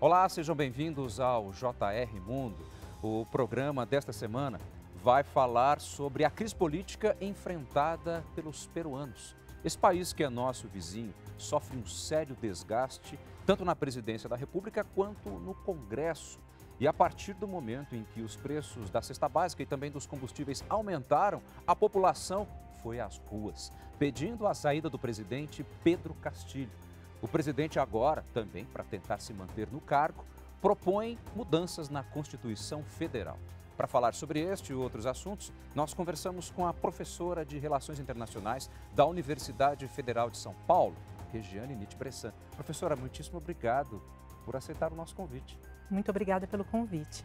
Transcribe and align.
Olá, 0.00 0.28
sejam 0.28 0.54
bem-vindos 0.54 1.18
ao 1.18 1.50
JR 1.50 2.20
Mundo. 2.24 2.64
O 3.02 3.26
programa 3.32 3.84
desta 3.84 4.12
semana 4.12 4.60
vai 5.02 5.24
falar 5.24 5.80
sobre 5.80 6.24
a 6.24 6.30
crise 6.30 6.54
política 6.54 7.16
enfrentada 7.20 8.24
pelos 8.32 8.68
peruanos. 8.68 9.34
Esse 9.64 9.76
país, 9.76 10.12
que 10.12 10.22
é 10.22 10.28
nosso 10.28 10.68
vizinho, 10.68 11.12
sofre 11.36 11.76
um 11.76 11.84
sério 11.84 12.36
desgaste, 12.40 13.18
tanto 13.44 13.64
na 13.64 13.74
presidência 13.74 14.28
da 14.28 14.36
República 14.36 14.84
quanto 14.84 15.30
no 15.30 15.52
Congresso. 15.52 16.38
E 16.78 16.86
a 16.86 16.92
partir 16.92 17.34
do 17.34 17.48
momento 17.48 17.96
em 17.96 18.04
que 18.14 18.20
os 18.20 18.36
preços 18.36 18.90
da 18.90 19.02
cesta 19.02 19.28
básica 19.28 19.64
e 19.64 19.66
também 19.66 19.90
dos 19.90 20.06
combustíveis 20.06 20.62
aumentaram, 20.68 21.42
a 21.66 21.74
população 21.74 22.46
foi 22.84 23.00
às 23.00 23.18
ruas, 23.18 23.72
pedindo 23.98 24.46
a 24.46 24.54
saída 24.54 24.88
do 24.88 24.96
presidente 24.96 25.66
Pedro 25.82 26.14
Castilho. 26.14 26.70
O 27.20 27.26
presidente, 27.26 27.78
agora, 27.78 28.24
também 28.32 28.64
para 28.64 28.84
tentar 28.84 29.18
se 29.18 29.32
manter 29.32 29.68
no 29.72 29.80
cargo, 29.80 30.24
propõe 30.60 31.18
mudanças 31.34 31.88
na 31.88 32.02
Constituição 32.02 32.82
Federal. 32.84 33.38
Para 33.76 33.86
falar 33.86 34.14
sobre 34.14 34.40
este 34.40 34.72
e 34.72 34.74
outros 34.74 35.06
assuntos, 35.06 35.52
nós 35.74 35.94
conversamos 35.94 36.50
com 36.50 36.66
a 36.66 36.74
professora 36.74 37.44
de 37.44 37.58
Relações 37.58 38.00
Internacionais 38.00 38.68
da 38.94 39.06
Universidade 39.06 39.86
Federal 39.86 40.30
de 40.30 40.38
São 40.38 40.54
Paulo, 40.66 40.96
Regiane 41.32 41.76
Nietzsche 41.76 41.96
Bressan. 41.96 42.32
Professora, 42.56 42.96
muitíssimo 42.96 43.38
obrigado 43.38 44.02
por 44.44 44.56
aceitar 44.56 44.92
o 44.92 44.96
nosso 44.96 45.14
convite. 45.14 45.58
Muito 45.90 46.10
obrigada 46.10 46.46
pelo 46.46 46.64
convite. 46.64 47.24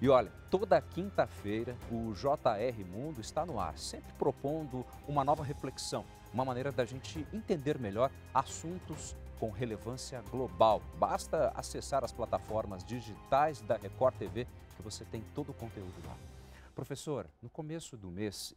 E 0.00 0.08
olha, 0.08 0.32
toda 0.50 0.80
quinta-feira 0.80 1.76
o 1.90 2.12
JR 2.12 2.84
Mundo 2.90 3.20
está 3.20 3.46
no 3.46 3.60
ar, 3.60 3.78
sempre 3.78 4.12
propondo 4.14 4.84
uma 5.06 5.24
nova 5.24 5.44
reflexão, 5.44 6.04
uma 6.32 6.44
maneira 6.44 6.72
da 6.72 6.84
gente 6.84 7.26
entender 7.32 7.78
melhor 7.78 8.10
assuntos 8.32 9.16
com 9.38 9.50
relevância 9.50 10.22
global. 10.30 10.80
Basta 10.98 11.52
acessar 11.54 12.04
as 12.04 12.12
plataformas 12.12 12.84
digitais 12.84 13.60
da 13.60 13.76
Record 13.76 14.14
TV 14.16 14.46
que 14.76 14.82
você 14.82 15.04
tem 15.04 15.22
todo 15.34 15.50
o 15.50 15.54
conteúdo 15.54 15.94
lá. 16.06 16.16
Professor, 16.74 17.26
no 17.42 17.50
começo 17.50 17.96
do 17.96 18.08
mês 18.08 18.54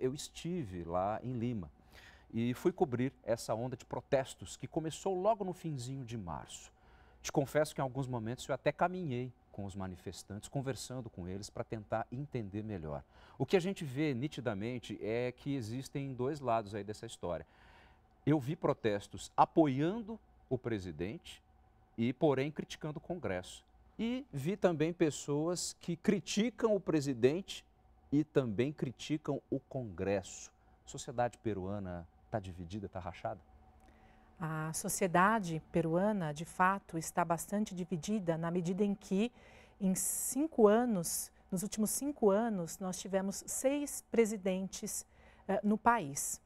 eu 0.00 0.14
estive 0.14 0.84
lá 0.84 1.18
em 1.22 1.32
Lima 1.32 1.70
e 2.32 2.54
fui 2.54 2.70
cobrir 2.70 3.12
essa 3.24 3.54
onda 3.54 3.76
de 3.76 3.84
protestos 3.84 4.56
que 4.56 4.66
começou 4.66 5.20
logo 5.20 5.44
no 5.44 5.52
finzinho 5.52 6.04
de 6.04 6.16
março. 6.16 6.70
Te 7.22 7.32
confesso 7.32 7.74
que 7.74 7.80
em 7.80 7.82
alguns 7.82 8.06
momentos 8.06 8.46
eu 8.48 8.54
até 8.54 8.70
caminhei 8.70 9.32
com 9.56 9.64
os 9.64 9.74
manifestantes, 9.74 10.50
conversando 10.50 11.08
com 11.08 11.26
eles 11.26 11.48
para 11.48 11.64
tentar 11.64 12.06
entender 12.12 12.62
melhor. 12.62 13.02
O 13.38 13.46
que 13.46 13.56
a 13.56 13.60
gente 13.60 13.86
vê 13.86 14.12
nitidamente 14.12 14.98
é 15.00 15.32
que 15.32 15.54
existem 15.54 16.12
dois 16.12 16.40
lados 16.40 16.74
aí 16.74 16.84
dessa 16.84 17.06
história. 17.06 17.46
Eu 18.26 18.38
vi 18.38 18.54
protestos 18.54 19.32
apoiando 19.34 20.20
o 20.50 20.58
presidente 20.58 21.42
e, 21.96 22.12
porém, 22.12 22.50
criticando 22.50 22.98
o 22.98 23.00
Congresso. 23.00 23.64
E 23.98 24.26
vi 24.30 24.58
também 24.58 24.92
pessoas 24.92 25.74
que 25.80 25.96
criticam 25.96 26.76
o 26.76 26.80
presidente 26.80 27.64
e 28.12 28.24
também 28.24 28.74
criticam 28.74 29.40
o 29.50 29.58
Congresso. 29.58 30.52
A 30.84 30.88
sociedade 30.90 31.38
peruana 31.38 32.06
está 32.26 32.38
dividida, 32.38 32.84
está 32.84 33.00
rachada? 33.00 33.40
A 34.38 34.70
sociedade 34.74 35.62
peruana, 35.72 36.32
de 36.32 36.44
fato, 36.44 36.98
está 36.98 37.24
bastante 37.24 37.74
dividida 37.74 38.36
na 38.36 38.50
medida 38.50 38.84
em 38.84 38.94
que, 38.94 39.32
em 39.80 39.94
cinco 39.94 40.68
anos, 40.68 41.32
nos 41.50 41.62
últimos 41.62 41.90
cinco 41.90 42.30
anos, 42.30 42.78
nós 42.78 42.98
tivemos 42.98 43.42
seis 43.46 44.04
presidentes 44.10 45.06
uh, 45.48 45.66
no 45.66 45.78
país. 45.78 46.40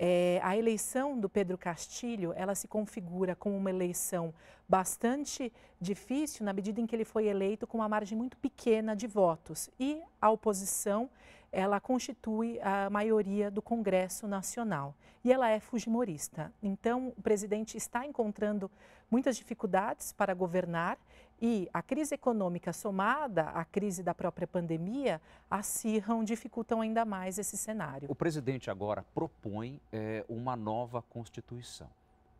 É, 0.00 0.40
a 0.44 0.56
eleição 0.56 1.18
do 1.18 1.28
Pedro 1.28 1.58
Castilho, 1.58 2.32
ela 2.36 2.54
se 2.54 2.68
configura 2.68 3.34
como 3.34 3.56
uma 3.56 3.70
eleição 3.70 4.32
bastante 4.68 5.52
difícil 5.80 6.44
na 6.44 6.52
medida 6.52 6.80
em 6.80 6.86
que 6.86 6.94
ele 6.94 7.04
foi 7.04 7.26
eleito 7.26 7.66
com 7.66 7.78
uma 7.78 7.88
margem 7.88 8.16
muito 8.16 8.36
pequena 8.36 8.94
de 8.94 9.06
votos 9.08 9.68
e 9.78 10.00
a 10.20 10.30
oposição 10.30 11.10
ela 11.50 11.80
constitui 11.80 12.60
a 12.60 12.90
maioria 12.90 13.50
do 13.50 13.62
Congresso 13.62 14.26
Nacional 14.26 14.94
e 15.24 15.32
ela 15.32 15.48
é 15.48 15.60
fujimorista. 15.60 16.52
Então, 16.62 17.08
o 17.16 17.22
presidente 17.22 17.76
está 17.76 18.06
encontrando 18.06 18.70
muitas 19.10 19.36
dificuldades 19.36 20.12
para 20.12 20.34
governar 20.34 20.98
e 21.40 21.68
a 21.72 21.82
crise 21.82 22.14
econômica 22.14 22.72
somada 22.72 23.44
à 23.50 23.64
crise 23.64 24.02
da 24.02 24.14
própria 24.14 24.46
pandemia 24.46 25.20
acirram, 25.50 26.24
dificultam 26.24 26.80
ainda 26.80 27.04
mais 27.04 27.38
esse 27.38 27.56
cenário. 27.56 28.10
O 28.10 28.14
presidente 28.14 28.70
agora 28.70 29.04
propõe 29.14 29.80
é, 29.92 30.24
uma 30.28 30.56
nova 30.56 31.00
Constituição, 31.02 31.88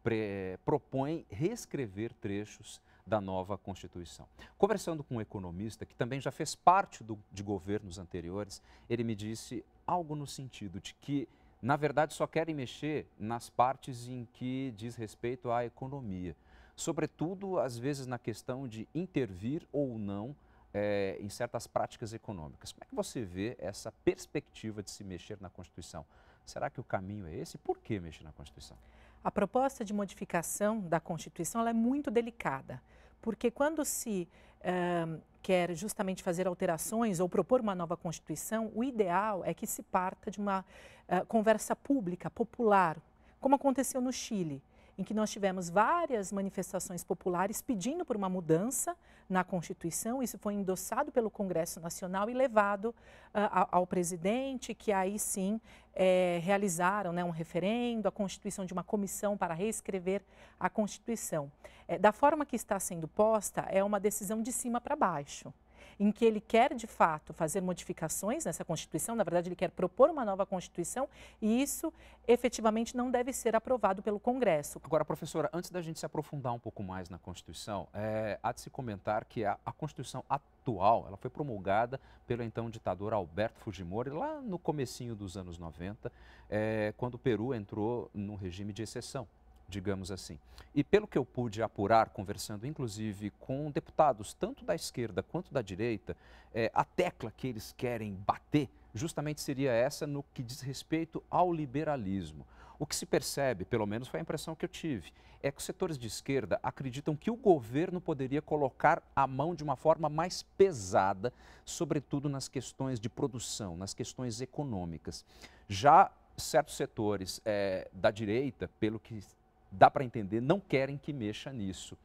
Pre 0.03 0.59
propõe 0.65 1.27
reescrever 1.29 2.13
trechos 2.15 2.81
da 3.09 3.21
nova 3.21 3.57
Constituição. 3.57 4.29
Conversando 4.57 5.03
com 5.03 5.17
um 5.17 5.21
economista 5.21 5.87
que 5.87 5.95
também 5.95 6.21
já 6.21 6.31
fez 6.31 6.55
parte 6.55 7.03
do, 7.03 7.19
de 7.33 7.43
governos 7.43 7.99
anteriores, 7.99 8.63
ele 8.89 9.03
me 9.03 9.15
disse 9.15 9.65
algo 9.87 10.15
no 10.15 10.27
sentido 10.27 10.81
de 10.81 10.95
que, 10.95 11.29
na 11.61 11.75
verdade, 11.75 12.15
só 12.15 12.27
querem 12.27 12.55
mexer 12.55 13.07
nas 13.19 13.49
partes 13.49 14.07
em 14.07 14.27
que 14.35 14.73
diz 14.77 14.95
respeito 14.95 15.51
à 15.51 15.65
economia, 15.65 16.37
sobretudo, 16.77 17.59
às 17.59 17.77
vezes, 17.77 18.07
na 18.07 18.19
questão 18.19 18.69
de 18.69 18.87
intervir 18.95 19.67
ou 19.73 19.99
não 19.99 20.37
é, 20.73 21.17
em 21.21 21.29
certas 21.29 21.67
práticas 21.67 22.13
econômicas. 22.13 22.73
Como 22.73 22.85
é 22.85 22.87
que 22.87 22.95
você 22.95 23.23
vê 23.25 23.57
essa 23.59 23.91
perspectiva 24.05 24.83
de 24.83 24.91
se 24.91 25.03
mexer 25.03 25.39
na 25.41 25.49
Constituição? 25.49 26.05
Será 26.45 26.71
que 26.71 26.81
o 26.81 26.85
caminho 26.85 27.27
é 27.27 27.35
esse? 27.35 27.59
Por 27.59 27.79
que 27.79 27.99
mexer 27.99 28.25
na 28.25 28.33
Constituição? 28.33 28.77
A 29.23 29.31
proposta 29.31 29.85
de 29.85 29.93
modificação 29.93 30.81
da 30.81 31.01
Constituição 31.01 31.67
é 31.67 31.73
muito 31.73 32.11
delicada, 32.11 32.81
porque 33.21 33.51
quando 33.51 33.85
se 33.85 34.29
uh, 34.61 35.21
quer 35.43 35.75
justamente 35.75 36.23
fazer 36.23 36.47
alterações 36.47 37.21
ou 37.21 37.29
propor 37.29 37.61
uma 37.61 37.75
nova 37.75 37.97
Constituição, 37.97 38.71
o 38.75 38.85
ideal 38.85 39.45
é 39.45 39.55
que 39.55 39.67
se 39.67 39.83
parta 39.83 40.31
de 40.31 40.39
uma 40.39 40.61
uh, 40.61 41.27
conversa 41.27 41.75
pública, 41.75 42.31
popular, 42.31 42.97
como 43.41 43.55
aconteceu 43.55 44.01
no 44.01 44.13
Chile 44.13 44.63
em 44.99 45.05
que 45.05 45.15
nós 45.15 45.31
tivemos 45.31 45.71
várias 45.71 46.33
manifestações 46.33 47.05
populares 47.05 47.63
pedindo 47.63 48.05
por 48.05 48.17
uma 48.17 48.29
mudança 48.29 48.97
na 49.29 49.45
Constituição. 49.45 50.21
Isso 50.21 50.37
foi 50.39 50.55
endossado 50.55 51.13
pelo 51.13 51.31
Congresso 51.31 51.79
Nacional 51.79 52.29
e 52.29 52.35
levado 52.35 52.87
uh, 52.87 53.69
ao 53.71 53.87
presidente, 53.87 54.75
que 54.75 54.91
aí 54.91 55.17
sim 55.17 55.61
é, 55.95 56.41
realizaram 56.43 57.13
né, 57.13 57.23
um 57.23 57.31
referendo, 57.31 58.09
a 58.09 58.11
constituição 58.11 58.67
de 58.67 58.73
uma 58.73 58.83
comissão 58.83 59.37
para 59.37 59.55
reescrever 59.55 60.23
a 60.59 60.69
Constituição. 60.69 61.51
É, 61.87 61.97
da 61.97 62.11
forma 62.11 62.45
que 62.45 62.57
está 62.57 62.81
sendo 62.81 63.07
posta, 63.07 63.61
é 63.69 63.85
uma 63.85 64.01
decisão 64.01 64.43
de 64.43 64.53
cima 64.53 64.81
para 64.81 64.97
baixo 64.97 65.55
em 65.99 66.13
que 66.13 66.25
ele 66.25 66.41
quer, 66.41 66.75
de 66.75 66.87
fato, 66.87 67.33
fazer 67.33 67.61
modificações 67.61 68.45
nessa 68.45 68.65
Constituição, 68.65 69.15
na 69.15 69.25
verdade, 69.25 69.49
ele 69.49 69.57
quer 69.57 69.71
propor 69.71 70.11
uma 70.11 70.25
nova 70.25 70.47
Constituição 70.47 71.09
e 71.41 71.61
isso 71.61 71.93
efetivamente 72.27 72.97
não 72.97 73.11
deve 73.11 73.33
ser 73.33 73.57
aprovado 73.57 74.03
pelo 74.03 74.21
Congresso. 74.21 74.81
Agora, 74.85 75.05
professora, 75.05 75.51
antes 75.53 75.71
da 75.71 75.83
gente 75.83 75.99
se 75.99 76.07
aprofundar 76.07 76.53
um 76.53 76.59
pouco 76.59 76.83
mais 76.83 77.09
na 77.09 77.19
Constituição, 77.19 77.89
é, 77.93 78.39
há 78.43 78.53
de 78.53 78.61
se 78.61 78.71
comentar 78.71 79.25
que 79.25 79.45
a, 79.45 79.59
a 79.65 79.73
Constituição 79.73 80.25
atual 80.29 81.07
ela 81.07 81.17
foi 81.17 81.31
promulgada 81.31 82.01
pelo 82.27 82.43
então 82.43 82.71
ditador 82.71 83.13
Alberto 83.13 83.59
Fujimori 83.61 84.11
lá 84.11 84.41
no 84.41 84.59
comecinho 84.59 85.17
dos 85.17 85.37
anos 85.37 85.59
90, 85.59 86.13
é, 86.51 86.93
quando 86.97 87.15
o 87.15 87.19
Peru 87.19 87.55
entrou 87.55 88.11
num 88.13 88.37
regime 88.37 88.73
de 88.73 88.83
exceção 88.83 89.27
digamos 89.69 90.11
assim. 90.11 90.39
E 90.75 90.83
pelo 90.83 91.07
que 91.07 91.19
eu 91.19 91.25
pude 91.25 91.63
apurar, 91.63 92.11
conversando 92.11 92.67
inclusive 92.67 93.31
com 93.39 93.71
deputados, 93.71 94.33
tanto 94.33 94.65
da 94.65 94.75
esquerda 94.75 95.23
quanto 95.23 95.53
da 95.53 95.63
direita, 95.63 96.17
é, 96.55 96.71
a 96.75 96.85
tecla 96.85 97.33
que 97.37 97.47
eles 97.47 97.75
querem 97.77 98.15
bater 98.15 98.69
justamente 98.95 99.41
seria 99.41 99.73
essa 99.73 100.07
no 100.07 100.23
que 100.35 100.43
diz 100.43 100.61
respeito 100.61 101.23
ao 101.31 101.53
liberalismo. 101.53 102.47
O 102.79 102.87
que 102.87 102.95
se 102.95 103.07
percebe, 103.07 103.65
pelo 103.65 103.87
menos 103.87 104.09
foi 104.09 104.21
a 104.21 104.23
impressão 104.23 104.55
que 104.55 104.65
eu 104.65 104.69
tive, 104.69 105.13
é 105.43 105.51
que 105.51 105.59
os 105.59 105.65
setores 105.65 105.99
de 105.99 106.07
esquerda 106.07 106.59
acreditam 106.63 107.17
que 107.17 107.31
o 107.31 107.37
governo 107.37 108.01
poderia 108.01 108.43
colocar 108.43 109.03
a 109.15 109.27
mão 109.27 109.55
de 109.55 109.63
uma 109.63 109.77
forma 109.77 110.09
mais 110.09 110.43
pesada, 110.57 111.33
sobretudo 111.65 112.29
nas 112.29 112.49
questões 112.49 112.99
de 113.01 113.09
produção, 113.09 113.77
nas 113.77 113.95
questões 113.95 114.41
econômicas. 114.41 115.25
Já 115.69 116.11
certos 116.37 116.77
setores 116.77 117.41
é, 117.45 117.89
da 117.93 118.11
direita, 118.11 118.69
pelo 118.79 118.99
que 118.99 119.23
dá 119.71 119.91
para 119.91 120.05
entender, 120.05 120.41
não 120.41 120.61
querem 120.61 120.97
que 120.97 121.13
mexa 121.13 121.53
nisso. 121.53 121.97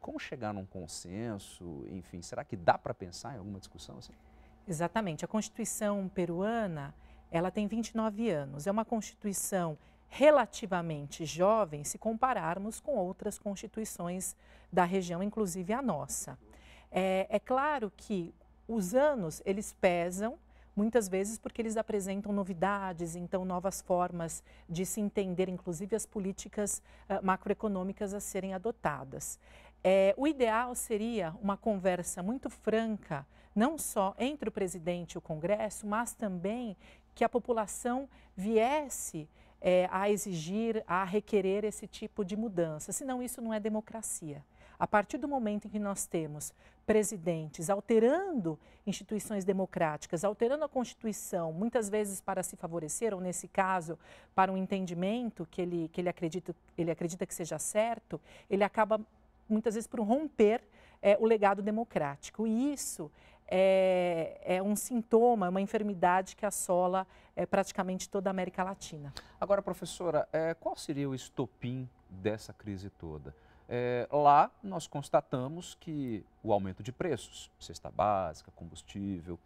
Como 0.00 0.18
chegar 0.18 0.52
num 0.52 0.66
consenso, 0.66 1.86
enfim, 1.90 2.20
será 2.20 2.44
que 2.44 2.56
dá 2.56 2.76
para 2.76 2.92
pensar 2.92 3.34
em 3.34 3.38
alguma 3.38 3.58
discussão 3.58 3.98
assim? 3.98 4.12
Exatamente. 4.66 5.24
A 5.24 5.28
Constituição 5.28 6.08
peruana, 6.08 6.94
ela 7.30 7.50
tem 7.50 7.66
29 7.66 8.28
anos. 8.30 8.66
É 8.66 8.70
uma 8.70 8.84
Constituição 8.84 9.78
relativamente 10.08 11.24
jovem 11.24 11.82
se 11.82 11.98
compararmos 11.98 12.80
com 12.80 12.94
outras 12.96 13.38
constituições 13.38 14.36
da 14.72 14.84
região, 14.84 15.22
inclusive 15.22 15.72
a 15.72 15.82
nossa. 15.82 16.38
É, 16.90 17.26
é 17.28 17.40
claro 17.40 17.92
que 17.96 18.32
os 18.68 18.94
anos, 18.94 19.42
eles 19.44 19.72
pesam 19.72 20.38
muitas 20.76 21.08
vezes 21.08 21.38
porque 21.38 21.62
eles 21.62 21.76
apresentam 21.76 22.32
novidades, 22.32 23.16
então 23.16 23.44
novas 23.44 23.80
formas 23.80 24.42
de 24.68 24.84
se 24.84 25.00
entender, 25.00 25.48
inclusive 25.48 25.94
as 25.94 26.06
políticas 26.06 26.82
uh, 27.08 27.24
macroeconômicas 27.24 28.14
a 28.14 28.20
serem 28.20 28.54
adotadas. 28.54 29.38
É, 29.82 30.14
o 30.16 30.26
ideal 30.26 30.74
seria 30.74 31.34
uma 31.42 31.56
conversa 31.56 32.22
muito 32.22 32.48
franca, 32.48 33.26
não 33.54 33.76
só 33.76 34.14
entre 34.18 34.48
o 34.48 34.52
presidente 34.52 35.12
e 35.12 35.18
o 35.18 35.20
Congresso, 35.20 35.86
mas 35.86 36.14
também 36.14 36.76
que 37.14 37.22
a 37.22 37.28
população 37.28 38.08
viesse 38.36 39.28
é, 39.60 39.88
a 39.90 40.10
exigir, 40.10 40.82
a 40.86 41.04
requerer 41.04 41.64
esse 41.64 41.86
tipo 41.86 42.24
de 42.24 42.36
mudança. 42.36 42.92
Senão, 42.92 43.22
isso 43.22 43.40
não 43.40 43.52
é 43.52 43.60
democracia. 43.60 44.44
A 44.84 44.86
partir 44.86 45.16
do 45.16 45.26
momento 45.26 45.66
em 45.66 45.70
que 45.70 45.78
nós 45.78 46.04
temos 46.04 46.52
presidentes 46.84 47.70
alterando 47.70 48.58
instituições 48.86 49.42
democráticas, 49.42 50.24
alterando 50.24 50.62
a 50.62 50.68
Constituição, 50.68 51.54
muitas 51.54 51.88
vezes 51.88 52.20
para 52.20 52.42
se 52.42 52.54
favorecer, 52.54 53.14
ou 53.14 53.18
nesse 53.18 53.48
caso, 53.48 53.98
para 54.34 54.52
um 54.52 54.58
entendimento 54.58 55.48
que 55.50 55.62
ele, 55.62 55.88
que 55.88 56.02
ele, 56.02 56.10
acredita, 56.10 56.54
ele 56.76 56.90
acredita 56.90 57.24
que 57.24 57.34
seja 57.34 57.58
certo, 57.58 58.20
ele 58.50 58.62
acaba 58.62 59.00
muitas 59.48 59.72
vezes 59.72 59.88
por 59.88 60.00
romper 60.00 60.60
é, 61.00 61.16
o 61.18 61.24
legado 61.24 61.62
democrático. 61.62 62.46
E 62.46 62.74
isso 62.74 63.10
é, 63.48 64.38
é, 64.44 64.62
um 64.62 64.76
sintoma, 64.76 65.48
uma 65.48 65.62
enfermidade 65.62 66.36
que 66.36 66.44
assola 66.44 67.06
é, 67.34 67.46
praticamente 67.46 68.06
toda 68.06 68.28
a 68.28 68.32
América 68.32 68.62
Latina. 68.62 69.14
Agora, 69.40 69.62
professora, 69.62 70.28
é, 70.30 70.52
qual 70.52 70.76
seria 70.76 71.08
o 71.08 71.14
estopim 71.14 71.88
dessa 72.10 72.52
crise 72.52 72.90
toda? 72.90 73.34
É, 73.68 74.06
lá 74.12 74.50
nós 74.62 74.86
constatamos 74.86 75.74
que 75.80 76.24
o 76.42 76.52
aumento 76.52 76.82
de 76.82 76.92
preços, 76.92 77.50
cesta 77.58 77.90
básica, 77.90 78.50
combustível, 78.54 79.38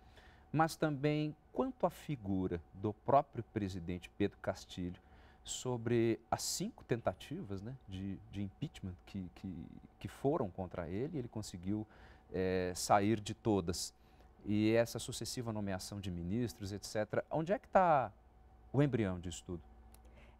mas 0.52 0.76
também 0.76 1.34
quanto 1.52 1.86
à 1.86 1.90
figura 1.90 2.60
do 2.74 2.92
próprio 2.92 3.44
presidente 3.52 4.10
Pedro 4.16 4.38
Castilho 4.38 5.00
sobre 5.44 6.20
as 6.30 6.42
cinco 6.42 6.84
tentativas 6.84 7.62
né, 7.62 7.74
de, 7.88 8.18
de 8.30 8.42
impeachment 8.42 8.94
que, 9.06 9.30
que, 9.34 9.66
que, 9.98 10.08
foram 10.08 10.50
contra 10.50 10.88
ele, 10.88 11.18
ele 11.18 11.28
conseguiu 11.28 11.86
é, 12.32 12.72
sair 12.74 13.20
de 13.20 13.34
todas. 13.34 13.94
E 14.44 14.72
essa 14.72 14.98
sucessiva 14.98 15.52
nomeação 15.52 16.00
de 16.00 16.10
ministros, 16.10 16.72
etc., 16.72 17.24
onde 17.30 17.52
é 17.52 17.58
que 17.58 17.66
está 17.66 18.12
o 18.72 18.82
embrião 18.82 19.18
disso 19.18 19.42
tudo? 19.46 19.62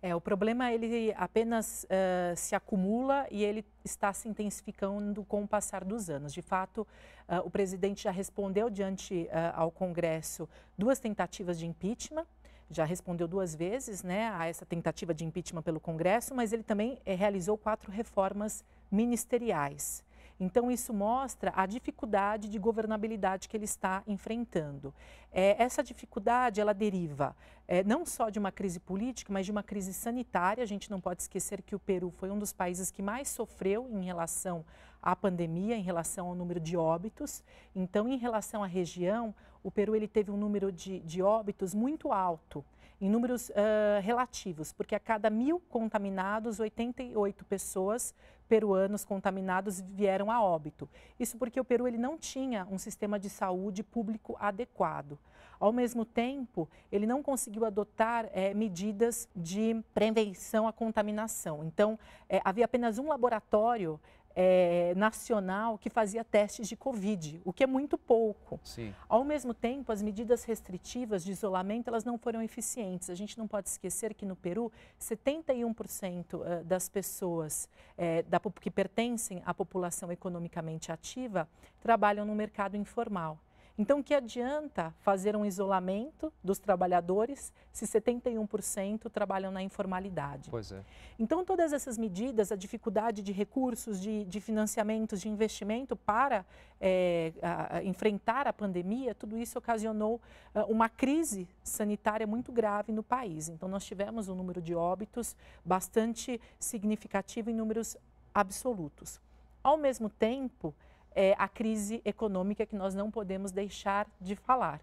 É, 0.00 0.14
o 0.14 0.20
problema 0.20 0.72
ele 0.72 1.12
apenas 1.16 1.84
uh, 1.84 2.36
se 2.36 2.54
acumula 2.54 3.26
e 3.30 3.42
ele 3.44 3.64
está 3.84 4.12
se 4.12 4.28
intensificando 4.28 5.24
com 5.24 5.42
o 5.42 5.48
passar 5.48 5.84
dos 5.84 6.08
anos. 6.08 6.32
De 6.32 6.40
fato, 6.40 6.86
uh, 7.28 7.44
o 7.44 7.50
presidente 7.50 8.04
já 8.04 8.10
respondeu 8.12 8.70
diante 8.70 9.28
uh, 9.32 9.54
ao 9.54 9.70
Congresso 9.72 10.48
duas 10.76 11.00
tentativas 11.00 11.58
de 11.58 11.66
impeachment, 11.66 12.26
já 12.70 12.84
respondeu 12.84 13.26
duas 13.26 13.56
vezes 13.56 14.04
né, 14.04 14.30
a 14.34 14.46
essa 14.46 14.64
tentativa 14.64 15.12
de 15.12 15.24
impeachment 15.24 15.62
pelo 15.62 15.80
Congresso, 15.80 16.32
mas 16.32 16.52
ele 16.52 16.62
também 16.62 17.00
realizou 17.04 17.58
quatro 17.58 17.90
reformas 17.90 18.62
ministeriais. 18.90 20.04
Então, 20.40 20.70
isso 20.70 20.94
mostra 20.94 21.52
a 21.54 21.66
dificuldade 21.66 22.48
de 22.48 22.58
governabilidade 22.58 23.48
que 23.48 23.56
ele 23.56 23.64
está 23.64 24.02
enfrentando. 24.06 24.94
É, 25.32 25.60
essa 25.62 25.82
dificuldade, 25.82 26.60
ela 26.60 26.72
deriva 26.72 27.34
é, 27.66 27.82
não 27.82 28.06
só 28.06 28.30
de 28.30 28.38
uma 28.38 28.52
crise 28.52 28.78
política, 28.78 29.32
mas 29.32 29.46
de 29.46 29.52
uma 29.52 29.62
crise 29.62 29.92
sanitária. 29.92 30.62
A 30.62 30.66
gente 30.66 30.90
não 30.90 31.00
pode 31.00 31.22
esquecer 31.22 31.60
que 31.62 31.74
o 31.74 31.78
Peru 31.78 32.10
foi 32.10 32.30
um 32.30 32.38
dos 32.38 32.52
países 32.52 32.90
que 32.90 33.02
mais 33.02 33.28
sofreu 33.28 33.88
em 33.90 34.04
relação 34.04 34.64
à 35.02 35.16
pandemia, 35.16 35.76
em 35.76 35.82
relação 35.82 36.28
ao 36.28 36.34
número 36.34 36.60
de 36.60 36.76
óbitos. 36.76 37.42
Então, 37.74 38.08
em 38.08 38.16
relação 38.16 38.62
à 38.62 38.66
região, 38.66 39.34
o 39.62 39.70
Peru 39.72 39.96
ele 39.96 40.06
teve 40.06 40.30
um 40.30 40.36
número 40.36 40.70
de, 40.70 41.00
de 41.00 41.20
óbitos 41.20 41.74
muito 41.74 42.12
alto 42.12 42.64
em 43.00 43.08
números 43.08 43.48
uh, 43.50 44.00
relativos, 44.02 44.72
porque 44.72 44.94
a 44.94 45.00
cada 45.00 45.30
mil 45.30 45.60
contaminados, 45.68 46.58
88 46.58 47.44
pessoas 47.44 48.14
peruanos 48.48 49.04
contaminados 49.04 49.80
vieram 49.80 50.30
a 50.30 50.42
óbito. 50.42 50.88
Isso 51.20 51.36
porque 51.36 51.60
o 51.60 51.64
Peru 51.64 51.86
ele 51.86 51.98
não 51.98 52.16
tinha 52.16 52.66
um 52.70 52.78
sistema 52.78 53.18
de 53.18 53.28
saúde 53.28 53.82
público 53.82 54.36
adequado. 54.40 55.18
Ao 55.60 55.72
mesmo 55.72 56.04
tempo, 56.04 56.68
ele 56.90 57.04
não 57.04 57.22
conseguiu 57.22 57.64
adotar 57.64 58.28
é, 58.32 58.54
medidas 58.54 59.28
de 59.34 59.82
prevenção 59.92 60.68
à 60.68 60.72
contaminação. 60.72 61.64
Então, 61.64 61.98
é, 62.28 62.40
havia 62.44 62.64
apenas 62.64 62.98
um 62.98 63.08
laboratório 63.08 64.00
é, 64.34 64.94
nacional 64.96 65.78
que 65.78 65.90
fazia 65.90 66.24
testes 66.24 66.68
de 66.68 66.76
Covid, 66.76 67.40
o 67.44 67.52
que 67.52 67.64
é 67.64 67.66
muito 67.66 67.98
pouco. 67.98 68.60
Sim. 68.62 68.94
Ao 69.08 69.24
mesmo 69.24 69.52
tempo, 69.52 69.90
as 69.90 70.02
medidas 70.02 70.44
restritivas 70.44 71.24
de 71.24 71.32
isolamento 71.32 71.88
elas 71.88 72.04
não 72.04 72.16
foram 72.16 72.42
eficientes. 72.42 73.10
A 73.10 73.14
gente 73.14 73.36
não 73.36 73.48
pode 73.48 73.68
esquecer 73.68 74.14
que 74.14 74.24
no 74.24 74.36
Peru, 74.36 74.70
71% 75.00 76.42
eh, 76.44 76.62
das 76.64 76.88
pessoas 76.88 77.68
é, 77.96 78.22
da, 78.22 78.38
que 78.38 78.70
pertencem 78.70 79.42
à 79.44 79.52
população 79.52 80.12
economicamente 80.12 80.92
ativa 80.92 81.48
trabalham 81.80 82.24
no 82.24 82.34
mercado 82.34 82.76
informal. 82.76 83.38
Então, 83.78 84.02
que 84.02 84.12
adianta 84.12 84.92
fazer 85.02 85.36
um 85.36 85.46
isolamento 85.46 86.32
dos 86.42 86.58
trabalhadores 86.58 87.52
se 87.72 87.86
71% 87.86 89.08
trabalham 89.08 89.52
na 89.52 89.62
informalidade? 89.62 90.50
Pois 90.50 90.72
é. 90.72 90.82
Então, 91.16 91.44
todas 91.44 91.72
essas 91.72 91.96
medidas, 91.96 92.50
a 92.50 92.56
dificuldade 92.56 93.22
de 93.22 93.30
recursos, 93.30 94.00
de, 94.00 94.24
de 94.24 94.40
financiamentos, 94.40 95.20
de 95.20 95.28
investimento 95.28 95.94
para 95.94 96.44
é, 96.80 97.32
a, 97.40 97.76
a 97.76 97.84
enfrentar 97.84 98.48
a 98.48 98.52
pandemia, 98.52 99.14
tudo 99.14 99.38
isso 99.38 99.56
ocasionou 99.56 100.20
a, 100.52 100.64
uma 100.64 100.88
crise 100.88 101.46
sanitária 101.62 102.26
muito 102.26 102.50
grave 102.50 102.90
no 102.90 103.04
país. 103.04 103.48
Então, 103.48 103.68
nós 103.68 103.84
tivemos 103.84 104.28
um 104.28 104.34
número 104.34 104.60
de 104.60 104.74
óbitos 104.74 105.36
bastante 105.64 106.40
significativo 106.58 107.48
em 107.48 107.54
números 107.54 107.96
absolutos. 108.34 109.20
Ao 109.62 109.76
mesmo 109.76 110.08
tempo, 110.08 110.74
é, 111.18 111.34
a 111.36 111.48
crise 111.48 112.00
econômica 112.04 112.64
que 112.64 112.76
nós 112.76 112.94
não 112.94 113.10
podemos 113.10 113.50
deixar 113.50 114.06
de 114.20 114.36
falar. 114.36 114.80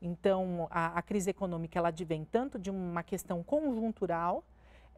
Então, 0.00 0.66
a, 0.70 0.98
a 0.98 1.02
crise 1.02 1.28
econômica 1.28 1.78
ela 1.78 1.88
advém 1.88 2.26
tanto 2.32 2.58
de 2.58 2.70
uma 2.70 3.02
questão 3.02 3.42
conjuntural, 3.42 4.42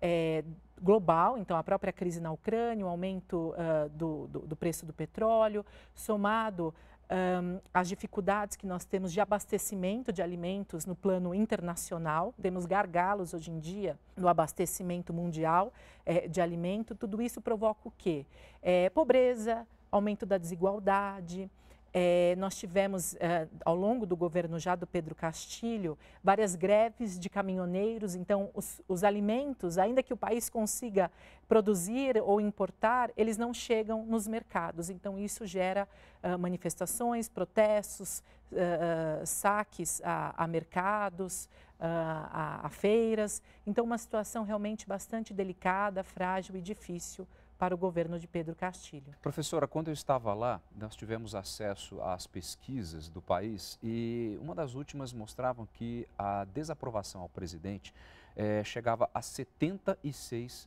é, 0.01 0.45
global, 0.81 1.39
então 1.39 1.57
a 1.57 1.65
própria 1.65 1.93
crise 1.93 2.21
na 2.21 2.31
Ucrânia, 2.31 2.87
o 2.87 2.89
aumento 2.89 3.53
uh, 3.55 3.89
do, 3.89 4.29
do, 4.29 4.41
do, 4.41 4.55
preço 4.55 4.87
do 4.87 4.93
petróleo, 4.93 5.67
somado 5.93 6.73
um, 7.11 7.61
às 7.75 7.89
dificuldades 7.89 8.57
que 8.57 8.67
nós 8.67 8.85
temos 8.85 9.13
de 9.13 9.21
abastecimento 9.21 10.13
de 10.13 10.23
alimentos 10.23 10.87
no 10.87 10.95
plano 10.95 11.35
internacional, 11.35 12.33
temos 12.41 12.65
gargalos 12.65 13.35
hoje 13.35 13.51
em 13.51 13.59
dia 13.59 13.99
no 14.17 14.29
abastecimento 14.29 15.13
mundial 15.13 15.73
é, 16.05 16.29
de 16.29 16.41
alimento, 16.41 16.95
tudo 16.95 17.21
isso 17.21 17.41
provoca 17.41 17.89
o 17.89 17.93
quê? 17.97 18.25
É, 18.63 18.91
pobreza, 18.91 19.67
aumento 19.97 20.25
da 20.25 20.39
desigualdade. 20.39 21.51
É, 21.99 22.35
nós 22.37 22.55
tivemos, 22.55 23.15
é, 23.15 23.49
ao 23.65 23.75
longo 23.75 24.05
do 24.05 24.15
governo 24.15 24.59
já 24.59 24.75
do 24.75 24.87
Pedro 24.87 25.15
Castilho, 25.15 25.97
várias 26.23 26.55
greves 26.55 27.19
de 27.19 27.31
caminhoneiros. 27.31 28.15
Então, 28.15 28.51
os, 28.53 28.83
os, 28.87 29.03
alimentos, 29.03 29.79
ainda 29.79 30.03
que 30.03 30.13
o 30.13 30.17
país 30.17 30.51
consiga 30.51 31.11
produzir 31.49 32.21
ou 32.23 32.39
importar, 32.39 33.11
eles 33.17 33.39
não 33.39 33.55
chegam 33.55 34.05
nos 34.05 34.29
mercados. 34.29 34.91
Então, 34.91 35.19
isso 35.19 35.47
gera 35.47 35.89
uh, 36.23 36.39
manifestações, 36.39 37.31
protestos, 37.31 38.23
uh, 38.53 39.25
saques 39.25 40.03
a, 40.05 40.35
a 40.37 40.47
mercados, 40.47 41.49
a, 41.81 42.61
a 42.67 42.69
feiras. 42.69 43.41
Então, 43.67 43.87
uma 43.87 43.97
situação 43.97 44.45
realmente 44.45 44.87
bastante 44.87 45.33
delicada, 45.33 46.05
frágil 46.05 46.57
e 46.57 46.61
difícil 46.61 47.27
para 47.59 47.75
o 47.75 47.79
governo 47.79 48.19
de 48.19 48.27
Pedro 48.27 48.55
Castilho. 48.55 49.15
Professora, 49.23 49.67
quando 49.67 49.89
eu 49.89 49.95
estava 49.95 50.35
lá, 50.35 50.61
nós 50.75 50.95
tivemos 50.95 51.35
acesso 51.35 52.01
às 52.03 52.27
pesquisas 52.27 53.09
do 53.09 53.23
país 53.23 53.79
e 53.83 54.39
uma 54.41 54.55
das 54.55 54.75
últimas 54.75 55.13
mostravam 55.13 55.67
que 55.75 56.07
a 56.19 56.45
desaprovação 56.45 57.23
ao 57.23 57.29
presidente 57.29 57.95
eh, 58.37 58.63
chegava 58.65 59.09
a 59.15 59.21
76%. 59.21 60.67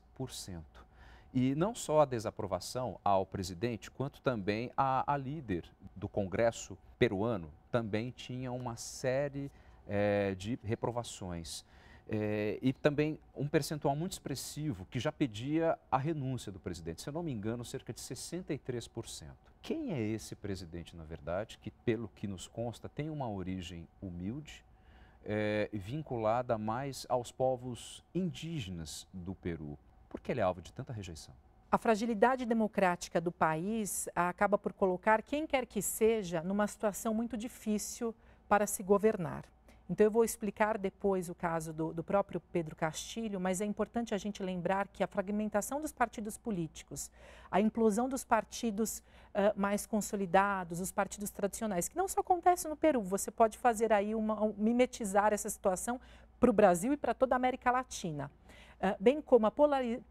E 1.31 1.53
não 1.53 1.75
só 1.75 2.01
a 2.01 2.05
desaprovação 2.05 2.99
ao 3.03 3.25
presidente, 3.25 3.91
quanto 3.91 4.19
também 4.21 4.71
a, 4.75 5.13
a 5.13 5.15
líder 5.15 5.63
do 5.95 6.09
Congresso 6.09 6.75
peruano 6.97 7.51
também 7.71 8.09
tinha 8.09 8.51
uma 8.51 8.75
série 8.75 9.51
eh, 9.87 10.33
de 10.35 10.57
reprovações. 10.63 11.63
É, 12.11 12.57
e 12.59 12.73
também 12.73 13.19
um 13.35 13.47
percentual 13.47 13.95
muito 13.95 14.13
expressivo 14.13 14.87
que 14.89 14.99
já 14.99 15.11
pedia 15.11 15.77
a 15.91 15.97
renúncia 15.97 16.51
do 16.51 16.59
presidente. 16.59 17.03
Se 17.03 17.09
eu 17.09 17.13
não 17.13 17.21
me 17.21 17.31
engano, 17.31 17.63
cerca 17.63 17.93
de 17.93 17.99
63%. 18.01 19.27
Quem 19.61 19.93
é 19.93 20.01
esse 20.01 20.35
presidente, 20.35 20.95
na 20.95 21.03
verdade, 21.03 21.59
que, 21.61 21.69
pelo 21.69 22.07
que 22.07 22.25
nos 22.25 22.47
consta, 22.47 22.89
tem 22.89 23.11
uma 23.11 23.29
origem 23.29 23.87
humilde, 24.01 24.65
é, 25.23 25.69
vinculada 25.71 26.57
mais 26.57 27.05
aos 27.07 27.31
povos 27.31 28.03
indígenas 28.15 29.07
do 29.13 29.35
Peru? 29.35 29.77
Por 30.09 30.19
que 30.19 30.31
ele 30.31 30.39
é 30.39 30.43
alvo 30.43 30.63
de 30.63 30.73
tanta 30.73 30.91
rejeição? 30.91 31.35
A 31.71 31.77
fragilidade 31.77 32.43
democrática 32.43 33.21
do 33.21 33.31
país 33.31 34.09
acaba 34.15 34.57
por 34.57 34.73
colocar 34.73 35.21
quem 35.21 35.45
quer 35.45 35.67
que 35.67 35.83
seja 35.83 36.41
numa 36.41 36.65
situação 36.65 37.13
muito 37.13 37.37
difícil 37.37 38.15
para 38.47 38.65
se 38.65 38.81
governar. 38.81 39.45
Então, 39.89 40.05
eu 40.05 40.11
vou 40.11 40.23
explicar 40.23 40.77
depois 40.77 41.29
o 41.29 41.35
caso 41.35 41.73
do, 41.73 41.91
do, 41.91 42.03
próprio 42.03 42.39
Pedro 42.39 42.75
Castilho, 42.75 43.39
mas 43.39 43.59
é 43.59 43.65
importante 43.65 44.13
a 44.13 44.19
gente 44.19 44.43
lembrar 44.43 44.87
que 44.87 45.03
a 45.03 45.07
fragmentação 45.07 45.81
dos 45.81 45.91
partidos 45.91 46.37
políticos, 46.37 47.09
a 47.49 47.59
implosão 47.59 48.07
dos 48.07 48.23
partidos 48.23 48.99
uh, 48.99 49.59
mais 49.59 49.87
consolidados, 49.87 50.79
os 50.79 50.91
partidos 50.91 51.31
tradicionais, 51.31 51.89
que 51.89 51.97
não 51.97 52.07
só 52.07 52.19
acontece 52.19 52.67
no 52.67 52.75
Peru, 52.75 53.01
você 53.01 53.31
pode 53.31 53.57
fazer 53.57 53.91
aí 53.91 54.13
uma, 54.13 54.43
um, 54.43 54.53
mimetizar 54.55 55.33
essa 55.33 55.49
situação 55.49 55.99
para 56.39 56.51
o 56.51 56.53
Brasil 56.53 56.93
e 56.93 56.97
para 56.97 57.15
toda 57.15 57.33
a 57.33 57.37
América 57.37 57.71
Latina. 57.71 58.29
Uh, 58.79 58.95
bem 58.99 59.19
como 59.19 59.47
a 59.47 59.51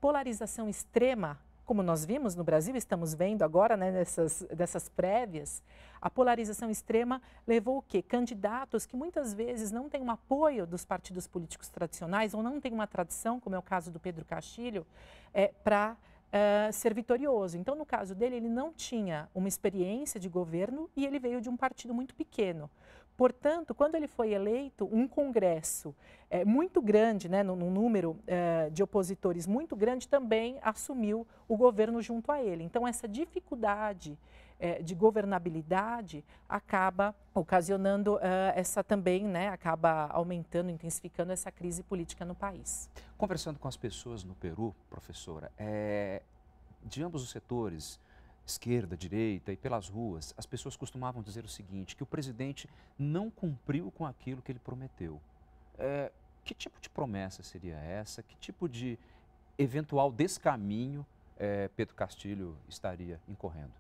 polarização 0.01 0.69
extrema 0.69 1.39
como 1.69 1.83
nós 1.83 2.03
vimos 2.03 2.35
no 2.35 2.43
Brasil, 2.43 2.75
estamos 2.77 3.13
vendo 3.13 3.43
agora 3.43 3.77
né, 3.77 3.91
nessas, 3.91 4.43
nessas 4.57 4.89
prévias, 4.89 5.63
a 6.01 6.09
polarização 6.09 6.71
extrema 6.71 7.21
levou 7.47 7.77
o 7.77 7.83
quê? 7.83 8.01
Candidatos 8.01 8.87
que 8.87 8.97
muitas 8.97 9.35
vezes 9.35 9.71
não 9.71 9.87
têm 9.87 10.01
um 10.01 10.11
apoio 10.11 10.67
dos 10.67 10.87
partidos 10.87 11.27
políticos 11.27 11.69
tradicionais 11.69 12.33
ou 12.33 12.43
não 12.43 12.59
têm 12.59 12.73
uma 12.73 12.87
tradição, 12.87 13.39
como 13.39 13.55
é 13.55 13.59
o 13.59 13.63
caso 13.63 13.91
do 13.91 14.01
Pedro 14.01 14.25
Castilho, 14.25 14.87
é, 15.35 15.49
para 15.63 15.95
Uh, 16.29 16.71
ser 16.75 16.93
vitorioso. 16.93 17.57
Então, 17.57 17.75
no 17.75 17.87
caso 17.87 18.15
dele, 18.15 18.37
ele 18.37 18.51
não 18.51 18.71
tinha 18.71 19.31
uma 19.35 19.49
experiência 19.49 20.21
de 20.21 20.29
governo 20.29 20.91
e 20.95 21.07
ele 21.07 21.19
veio 21.19 21.41
de 21.41 21.49
um 21.49 21.57
partido 21.57 21.95
muito 21.95 22.15
pequeno. 22.15 22.69
Portanto, 23.19 23.75
quando 23.75 23.97
ele 23.97 24.07
foi 24.07 24.33
eleito, 24.33 24.89
um 24.93 25.09
congresso 25.09 25.93
é, 26.31 26.45
muito 26.45 26.81
grande, 26.81 27.29
né, 27.29 27.43
num, 27.43 27.69
número 27.69 28.17
é, 28.29 28.71
de 28.71 28.81
opositores 28.81 29.45
muito 29.45 29.75
grande, 29.75 30.07
também 30.07 30.57
assumiu 30.63 31.27
o 31.49 31.57
governo 31.57 32.01
junto 32.01 32.31
a 32.31 32.41
ele. 32.41 32.63
Então, 32.63 32.87
essa 32.87 33.09
dificuldade 33.09 34.17
é, 34.61 34.81
de 34.81 34.95
governabilidade 34.95 36.25
acaba 36.49 37.13
ocasionando 37.35 38.21
essa 38.55 38.85
também, 38.85 39.25
né, 39.25 39.49
acaba 39.49 40.07
aumentando, 40.13 40.71
intensificando 40.71 41.33
essa 41.33 41.51
crise 41.51 41.83
política 41.83 42.25
no 42.25 42.37
país. 42.37 42.89
Conversando 43.17 43.59
com 43.59 43.67
as 43.67 43.77
pessoas 43.77 44.23
no 44.23 44.37
Peru, 44.37 44.73
professora, 44.89 45.51
de 46.85 47.03
ambos 47.03 47.25
os 47.25 47.31
setores, 47.31 47.99
esquerda, 48.51 48.97
direita 48.97 49.53
e 49.53 49.57
pelas 49.57 49.89
ruas, 49.89 50.35
as 50.37 50.47
pessoas 50.47 50.77
costumavam 50.77 51.23
dizer 51.23 51.45
o 51.45 51.49
seguinte, 51.49 51.95
que 51.95 52.03
o 52.03 52.07
presidente 52.07 52.69
não 52.99 53.31
cumpriu 53.31 53.91
com 53.91 54.07
aquilo 54.07 54.43
que 54.43 54.51
ele 54.51 54.59
prometeu. 54.59 55.21
É, 55.79 56.11
que 56.45 56.55
tipo 56.55 56.81
de 56.81 56.89
promessa 56.89 57.43
seria 57.43 57.77
essa? 57.77 58.23
Que 58.23 58.37
tipo 58.37 58.69
de 58.69 58.99
eventual 59.59 60.11
descaminho 60.11 61.07
é, 61.37 61.69
Pedro 61.69 61.95
Castilho 61.95 62.57
estaria 62.69 63.21
incorrendo? 63.29 63.73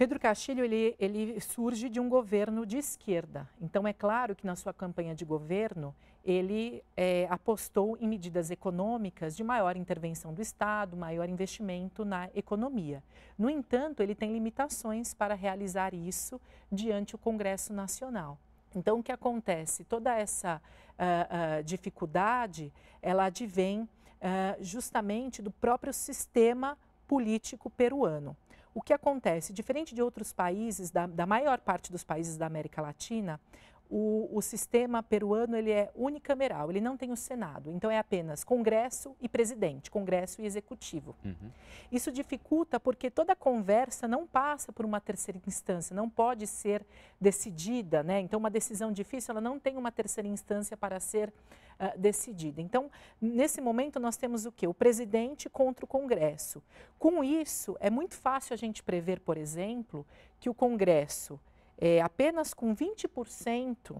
Pedro 0.00 0.18
Castilho 0.18 0.64
ele, 0.64 0.96
ele 0.98 1.38
surge 1.42 1.86
de 1.90 2.00
um 2.00 2.08
governo 2.08 2.64
de 2.64 2.78
esquerda. 2.78 3.46
Então 3.60 3.86
é 3.86 3.92
claro 3.92 4.34
que 4.34 4.46
na 4.46 4.56
sua 4.56 4.72
campanha 4.72 5.14
de 5.14 5.26
governo 5.26 5.94
ele 6.24 6.82
é, 6.96 7.26
apostou 7.28 7.98
em 8.00 8.08
medidas 8.08 8.50
econômicas 8.50 9.36
de 9.36 9.44
maior 9.44 9.76
intervenção 9.76 10.32
do 10.32 10.40
Estado, 10.40 10.96
maior 10.96 11.28
investimento 11.28 12.02
na 12.02 12.30
economia. 12.34 13.02
No 13.38 13.50
entanto, 13.50 14.02
ele 14.02 14.14
tem 14.14 14.32
limitações 14.32 15.12
para 15.12 15.34
realizar 15.34 15.92
isso 15.92 16.40
diante 16.72 17.14
o 17.14 17.18
Congresso 17.18 17.74
Nacional. 17.74 18.38
Então, 18.74 19.00
o 19.00 19.02
que 19.02 19.12
acontece? 19.12 19.84
Toda 19.84 20.16
essa 20.16 20.62
uh, 20.98 21.60
uh, 21.60 21.62
dificuldade, 21.62 22.72
ela 23.02 23.24
advém 23.24 23.82
uh, 23.82 24.64
justamente 24.64 25.42
do 25.42 25.50
próprio 25.50 25.92
sistema 25.92 26.78
político 27.06 27.68
peruano. 27.68 28.34
O 28.74 28.80
que 28.80 28.92
acontece? 28.92 29.52
Diferente 29.52 29.94
de 29.94 30.02
outros 30.02 30.32
países, 30.32 30.90
da, 30.90 31.06
da 31.06 31.26
maior 31.26 31.58
parte 31.60 31.90
dos 31.90 32.04
países 32.04 32.36
da 32.36 32.46
América 32.46 32.80
Latina, 32.80 33.40
o, 33.90 34.30
o, 34.32 34.40
sistema 34.40 35.02
peruano 35.02 35.56
ele 35.56 35.72
é 35.72 35.90
unicameral, 35.96 36.70
ele 36.70 36.80
não 36.80 36.96
tem 36.96 37.10
o 37.10 37.16
Senado, 37.16 37.72
então 37.72 37.90
é 37.90 37.98
apenas 37.98 38.44
Congresso 38.44 39.16
e 39.20 39.28
presidente, 39.28 39.90
Congresso 39.90 40.40
e 40.40 40.46
Executivo. 40.46 41.16
Uhum. 41.24 41.50
Isso 41.90 42.12
dificulta 42.12 42.78
porque 42.78 43.10
toda 43.10 43.34
conversa 43.34 44.06
não 44.06 44.28
passa 44.28 44.72
por 44.72 44.84
uma 44.84 45.00
terceira 45.00 45.40
instância, 45.44 45.94
não 45.94 46.08
pode 46.08 46.46
ser 46.46 46.86
decidida, 47.20 48.04
né? 48.04 48.20
Então, 48.20 48.38
uma 48.38 48.48
decisão 48.50 48.92
difícil, 48.92 49.32
ela 49.32 49.40
não 49.40 49.58
tem 49.58 49.76
uma 49.76 49.90
terceira 49.90 50.28
instância 50.28 50.76
para 50.76 51.00
ser 51.00 51.28
uh, 51.28 51.98
decidida. 51.98 52.62
Então, 52.62 52.90
nesse 53.20 53.60
momento, 53.60 53.98
nós 53.98 54.16
temos 54.16 54.46
o 54.46 54.52
quê? 54.52 54.68
O 54.68 54.74
presidente 54.74 55.50
contra 55.50 55.84
o 55.84 55.88
Congresso. 55.88 56.62
Com 56.96 57.24
isso, 57.24 57.76
é 57.80 57.90
muito 57.90 58.14
fácil 58.14 58.54
a 58.54 58.56
gente 58.56 58.84
prever, 58.84 59.18
por 59.18 59.36
exemplo, 59.36 60.06
que 60.38 60.48
o 60.48 60.54
Congresso 60.54 61.40
é, 61.80 62.02
apenas 62.02 62.52
com 62.52 62.76
20% 62.76 63.96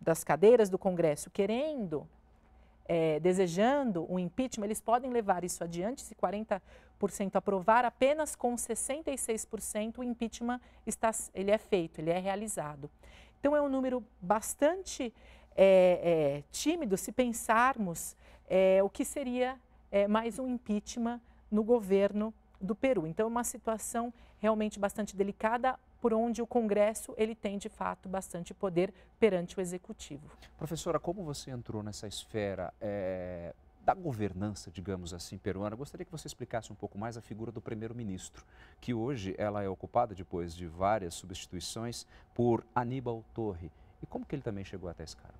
das 0.00 0.22
cadeiras 0.22 0.70
do 0.70 0.78
Congresso 0.78 1.28
querendo, 1.28 2.08
é, 2.86 3.18
desejando 3.20 4.06
um 4.08 4.18
impeachment, 4.18 4.66
eles 4.66 4.80
podem 4.80 5.10
levar 5.10 5.42
isso 5.44 5.62
adiante, 5.62 6.02
se 6.02 6.14
40% 6.14 6.60
aprovar, 7.34 7.84
apenas 7.84 8.36
com 8.36 8.54
66% 8.54 9.98
o 9.98 10.04
impeachment 10.04 10.60
está, 10.86 11.10
ele 11.34 11.50
é 11.50 11.58
feito, 11.58 12.00
ele 12.00 12.10
é 12.10 12.18
realizado. 12.18 12.88
Então 13.38 13.56
é 13.56 13.60
um 13.60 13.68
número 13.68 14.04
bastante 14.20 15.12
é, 15.56 16.42
é 16.42 16.44
tímido 16.52 16.96
se 16.96 17.10
pensarmos 17.10 18.16
é, 18.48 18.82
o 18.82 18.88
que 18.88 19.04
seria 19.04 19.58
é, 19.90 20.06
mais 20.06 20.38
um 20.38 20.46
impeachment 20.46 21.20
no 21.50 21.64
governo 21.64 22.32
do 22.60 22.74
Peru. 22.74 23.06
Então 23.06 23.24
é 23.24 23.28
uma 23.28 23.44
situação 23.44 24.12
realmente 24.38 24.78
bastante 24.78 25.16
delicada 25.16 25.78
por 26.00 26.12
onde 26.14 26.40
o 26.40 26.46
Congresso 26.46 27.14
ele 27.16 27.34
tem 27.34 27.58
de 27.58 27.68
fato 27.68 28.08
bastante 28.08 28.54
poder 28.54 28.92
perante 29.18 29.58
o 29.58 29.60
Executivo. 29.60 30.30
Professora, 30.56 30.98
como 30.98 31.22
você 31.22 31.50
entrou 31.50 31.82
nessa 31.82 32.08
esfera 32.08 32.72
é, 32.80 33.54
da 33.84 33.94
governança, 33.94 34.70
digamos 34.70 35.12
assim, 35.12 35.36
peruana, 35.38 35.76
gostaria 35.76 36.04
que 36.04 36.12
você 36.12 36.26
explicasse 36.26 36.72
um 36.72 36.76
pouco 36.76 36.98
mais 36.98 37.16
a 37.16 37.20
figura 37.20 37.50
do 37.50 37.60
primeiro-ministro, 37.60 38.44
que 38.80 38.94
hoje 38.94 39.34
ela 39.38 39.62
é 39.62 39.68
ocupada 39.68 40.14
depois 40.14 40.54
de 40.54 40.66
várias 40.66 41.14
substituições 41.14 42.06
por 42.34 42.64
Aníbal 42.74 43.24
Torre. 43.34 43.70
E 44.02 44.06
como 44.06 44.24
que 44.24 44.34
ele 44.34 44.42
também 44.42 44.64
chegou 44.64 44.88
até 44.88 45.04
esse 45.04 45.16
cargo? 45.16 45.38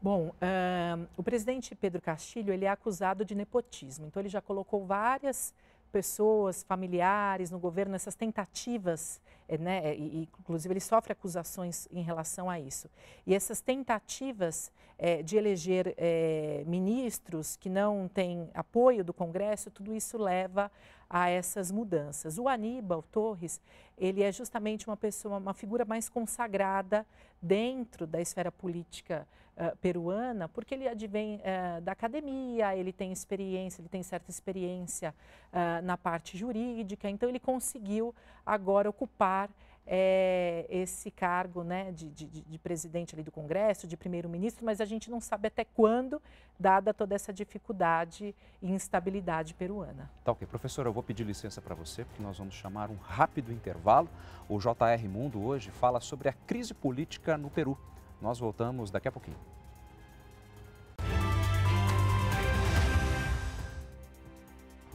Bom, 0.00 0.28
uh, 0.30 1.08
o 1.16 1.22
presidente 1.22 1.76
Pedro 1.76 2.02
Castilho 2.02 2.52
ele 2.52 2.64
é 2.64 2.68
acusado 2.68 3.24
de 3.24 3.36
nepotismo, 3.36 4.06
então 4.06 4.20
ele 4.20 4.28
já 4.28 4.40
colocou 4.40 4.84
várias 4.84 5.54
pessoas, 5.92 6.62
familiares 6.62 7.50
no 7.50 7.58
governo, 7.58 7.94
essas 7.94 8.14
tentativas, 8.14 9.20
eh, 9.48 9.58
né, 9.58 9.94
e, 9.94 10.28
inclusive 10.40 10.72
ele 10.72 10.80
sofre 10.80 11.12
acusações 11.12 11.86
em 11.92 12.02
relação 12.02 12.48
a 12.48 12.58
isso. 12.58 12.88
E 13.26 13.34
essas 13.34 13.60
tentativas 13.60 14.72
é, 14.98 15.22
de 15.22 15.36
eleger 15.36 15.94
é, 15.96 16.62
ministros 16.66 17.56
que 17.56 17.68
não 17.68 18.08
têm 18.08 18.48
apoio 18.54 19.04
do 19.04 19.12
Congresso, 19.12 19.70
tudo 19.70 19.94
isso 19.94 20.16
leva 20.16 20.70
a 21.10 21.28
essas 21.28 21.70
mudanças. 21.70 22.38
O 22.38 22.48
Aníbal 22.48 23.02
Torres, 23.02 23.60
ele 23.98 24.22
é 24.22 24.32
justamente 24.32 24.86
uma 24.86 24.96
pessoa, 24.96 25.36
uma 25.36 25.52
figura 25.52 25.84
mais 25.84 26.08
consagrada 26.08 27.06
dentro 27.40 28.06
da 28.06 28.20
esfera 28.20 28.50
política 28.50 29.26
uh, 29.56 29.76
peruana, 29.78 30.48
porque 30.48 30.74
ele 30.74 30.88
advém 30.88 31.36
uh, 31.36 31.80
da 31.80 31.92
academia, 31.92 32.76
ele 32.76 32.92
tem 32.92 33.12
experiência, 33.12 33.80
ele 33.80 33.88
tem 33.88 34.02
certa 34.02 34.30
experiência 34.30 35.14
uh, 35.52 35.84
na 35.84 35.96
parte 35.96 36.36
jurídica, 36.36 37.08
então 37.08 37.28
ele 37.28 37.40
conseguiu 37.40 38.14
agora 38.44 38.88
ocupar 38.88 39.50
é, 39.86 40.64
esse 40.70 41.10
cargo 41.10 41.64
né, 41.64 41.90
de, 41.92 42.08
de, 42.10 42.26
de, 42.26 42.58
presidente 42.58 43.14
ali 43.14 43.22
do 43.22 43.32
Congresso, 43.32 43.86
de 43.86 43.96
primeiro-ministro, 43.96 44.64
mas 44.64 44.80
a 44.80 44.84
gente 44.84 45.10
não 45.10 45.20
sabe 45.20 45.48
até 45.48 45.64
quando, 45.64 46.22
dada 46.58 46.94
toda 46.94 47.14
essa 47.14 47.32
dificuldade 47.32 48.34
e 48.60 48.70
instabilidade 48.70 49.54
peruana. 49.54 50.10
Tá 50.24 50.32
ok. 50.32 50.46
Professora, 50.46 50.88
eu 50.88 50.92
vou 50.92 51.02
pedir 51.02 51.24
licença 51.24 51.60
para 51.60 51.74
você, 51.74 52.04
porque 52.04 52.22
nós 52.22 52.38
vamos 52.38 52.54
chamar 52.54 52.90
um 52.90 52.96
rápido 52.96 53.52
intervalo. 53.52 54.08
O 54.48 54.58
JR 54.58 55.08
Mundo 55.08 55.42
hoje 55.42 55.70
fala 55.70 56.00
sobre 56.00 56.28
a 56.28 56.32
crise 56.32 56.74
política 56.74 57.36
no 57.36 57.50
Peru. 57.50 57.76
Nós 58.22 58.38
voltamos 58.38 58.88
daqui 58.92 59.08
a 59.08 59.12
pouquinho. 59.12 59.36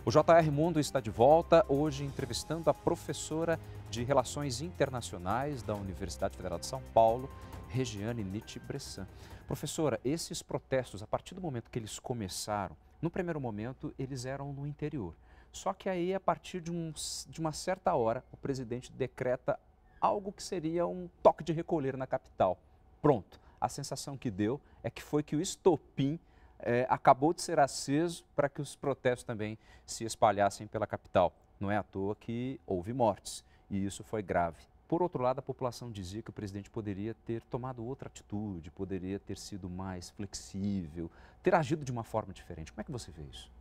O 0.05 0.09
JR 0.09 0.49
Mundo 0.49 0.79
está 0.79 1.01
de 1.01 1.09
volta, 1.09 1.65
hoje 1.67 2.05
entrevistando 2.05 2.69
a 2.69 2.73
professora 2.73 3.59
de 3.89 4.01
Relações 4.05 4.61
Internacionais 4.61 5.61
da 5.61 5.75
Universidade 5.75 6.37
Federal 6.37 6.57
de 6.57 6.65
São 6.65 6.81
Paulo, 6.93 7.29
Regiane 7.67 8.23
Nietzsche 8.23 8.59
Bressan. 8.59 9.05
Professora, 9.45 9.99
esses 10.05 10.41
protestos, 10.41 11.03
a 11.03 11.07
partir 11.07 11.35
do 11.35 11.41
momento 11.41 11.69
que 11.69 11.77
eles 11.77 11.99
começaram, 11.99 12.77
no 13.01 13.09
primeiro 13.09 13.41
momento 13.41 13.93
eles 13.99 14.23
eram 14.25 14.53
no 14.53 14.65
interior. 14.65 15.13
Só 15.51 15.73
que 15.73 15.89
aí, 15.89 16.13
a 16.13 16.19
partir 16.19 16.61
de, 16.61 16.71
um, 16.71 16.93
de 17.27 17.41
uma 17.41 17.51
certa 17.51 17.93
hora, 17.93 18.23
o 18.31 18.37
presidente 18.37 18.89
decreta 18.89 19.59
algo 19.99 20.31
que 20.31 20.43
seria 20.43 20.87
um 20.87 21.09
toque 21.21 21.43
de 21.43 21.51
recolher 21.51 21.97
na 21.97 22.07
capital. 22.07 22.57
Pronto. 23.01 23.39
A 23.59 23.67
sensação 23.67 24.17
que 24.17 24.29
deu 24.29 24.61
é 24.83 24.89
que 24.89 25.01
foi 25.01 25.23
que 25.23 25.35
o 25.35 25.41
estopim 25.41 26.19
é, 26.59 26.85
acabou 26.89 27.33
de 27.33 27.41
ser 27.41 27.59
aceso 27.59 28.23
para 28.35 28.49
que 28.49 28.61
os 28.61 28.75
protestos 28.75 29.23
também 29.23 29.57
se 29.85 30.03
espalhassem 30.03 30.67
pela 30.67 30.85
capital. 30.85 31.33
Não 31.59 31.71
é 31.71 31.77
à 31.77 31.83
toa 31.83 32.15
que 32.15 32.59
houve 32.65 32.93
mortes 32.93 33.43
e 33.69 33.83
isso 33.83 34.03
foi 34.03 34.21
grave. 34.21 34.61
Por 34.87 35.01
outro 35.01 35.21
lado, 35.21 35.39
a 35.39 35.41
população 35.41 35.91
dizia 35.91 36.21
que 36.21 36.29
o 36.29 36.33
presidente 36.33 36.69
poderia 36.69 37.13
ter 37.25 37.41
tomado 37.43 37.83
outra 37.85 38.07
atitude, 38.07 38.71
poderia 38.71 39.19
ter 39.19 39.37
sido 39.37 39.69
mais 39.69 40.11
flexível, 40.11 41.11
ter 41.43 41.53
agido 41.53 41.83
de 41.83 41.91
uma 41.91 42.03
forma 42.03 42.33
diferente. 42.33 42.71
Como 42.71 42.81
é 42.81 42.83
que 42.85 42.91
você 42.91 43.11
vê 43.11 43.23
isso? 43.23 43.51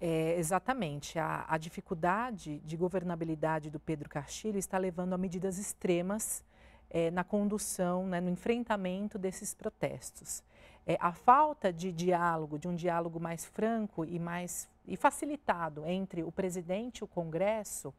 É, 0.00 0.36
exatamente. 0.36 1.18
A, 1.18 1.46
a, 1.48 1.56
dificuldade 1.56 2.58
de 2.58 2.76
governabilidade 2.76 3.70
do 3.70 3.78
Pedro 3.78 4.08
Castilho 4.08 4.58
está 4.58 4.76
levando 4.78 5.12
a 5.12 5.18
medidas 5.18 5.58
extremas 5.58 6.44
é, 6.90 7.10
na 7.10 7.24
condução, 7.24 8.06
né, 8.06 8.20
no 8.20 8.30
enfrentamento 8.30 9.18
desses 9.18 9.54
protestos. 9.54 10.42
É, 10.86 10.96
a 11.00 11.12
falta 11.12 11.72
de 11.72 11.92
diálogo, 11.92 12.58
de 12.58 12.68
um 12.68 12.74
diálogo 12.74 13.18
mais 13.18 13.44
franco 13.44 14.04
e 14.04 14.18
mais 14.18 14.68
e 14.86 14.96
facilitado 14.96 15.84
entre 15.84 16.22
o 16.22 16.30
presidente 16.30 16.98
e 16.98 17.04
o 17.04 17.08
Congresso, 17.08 17.92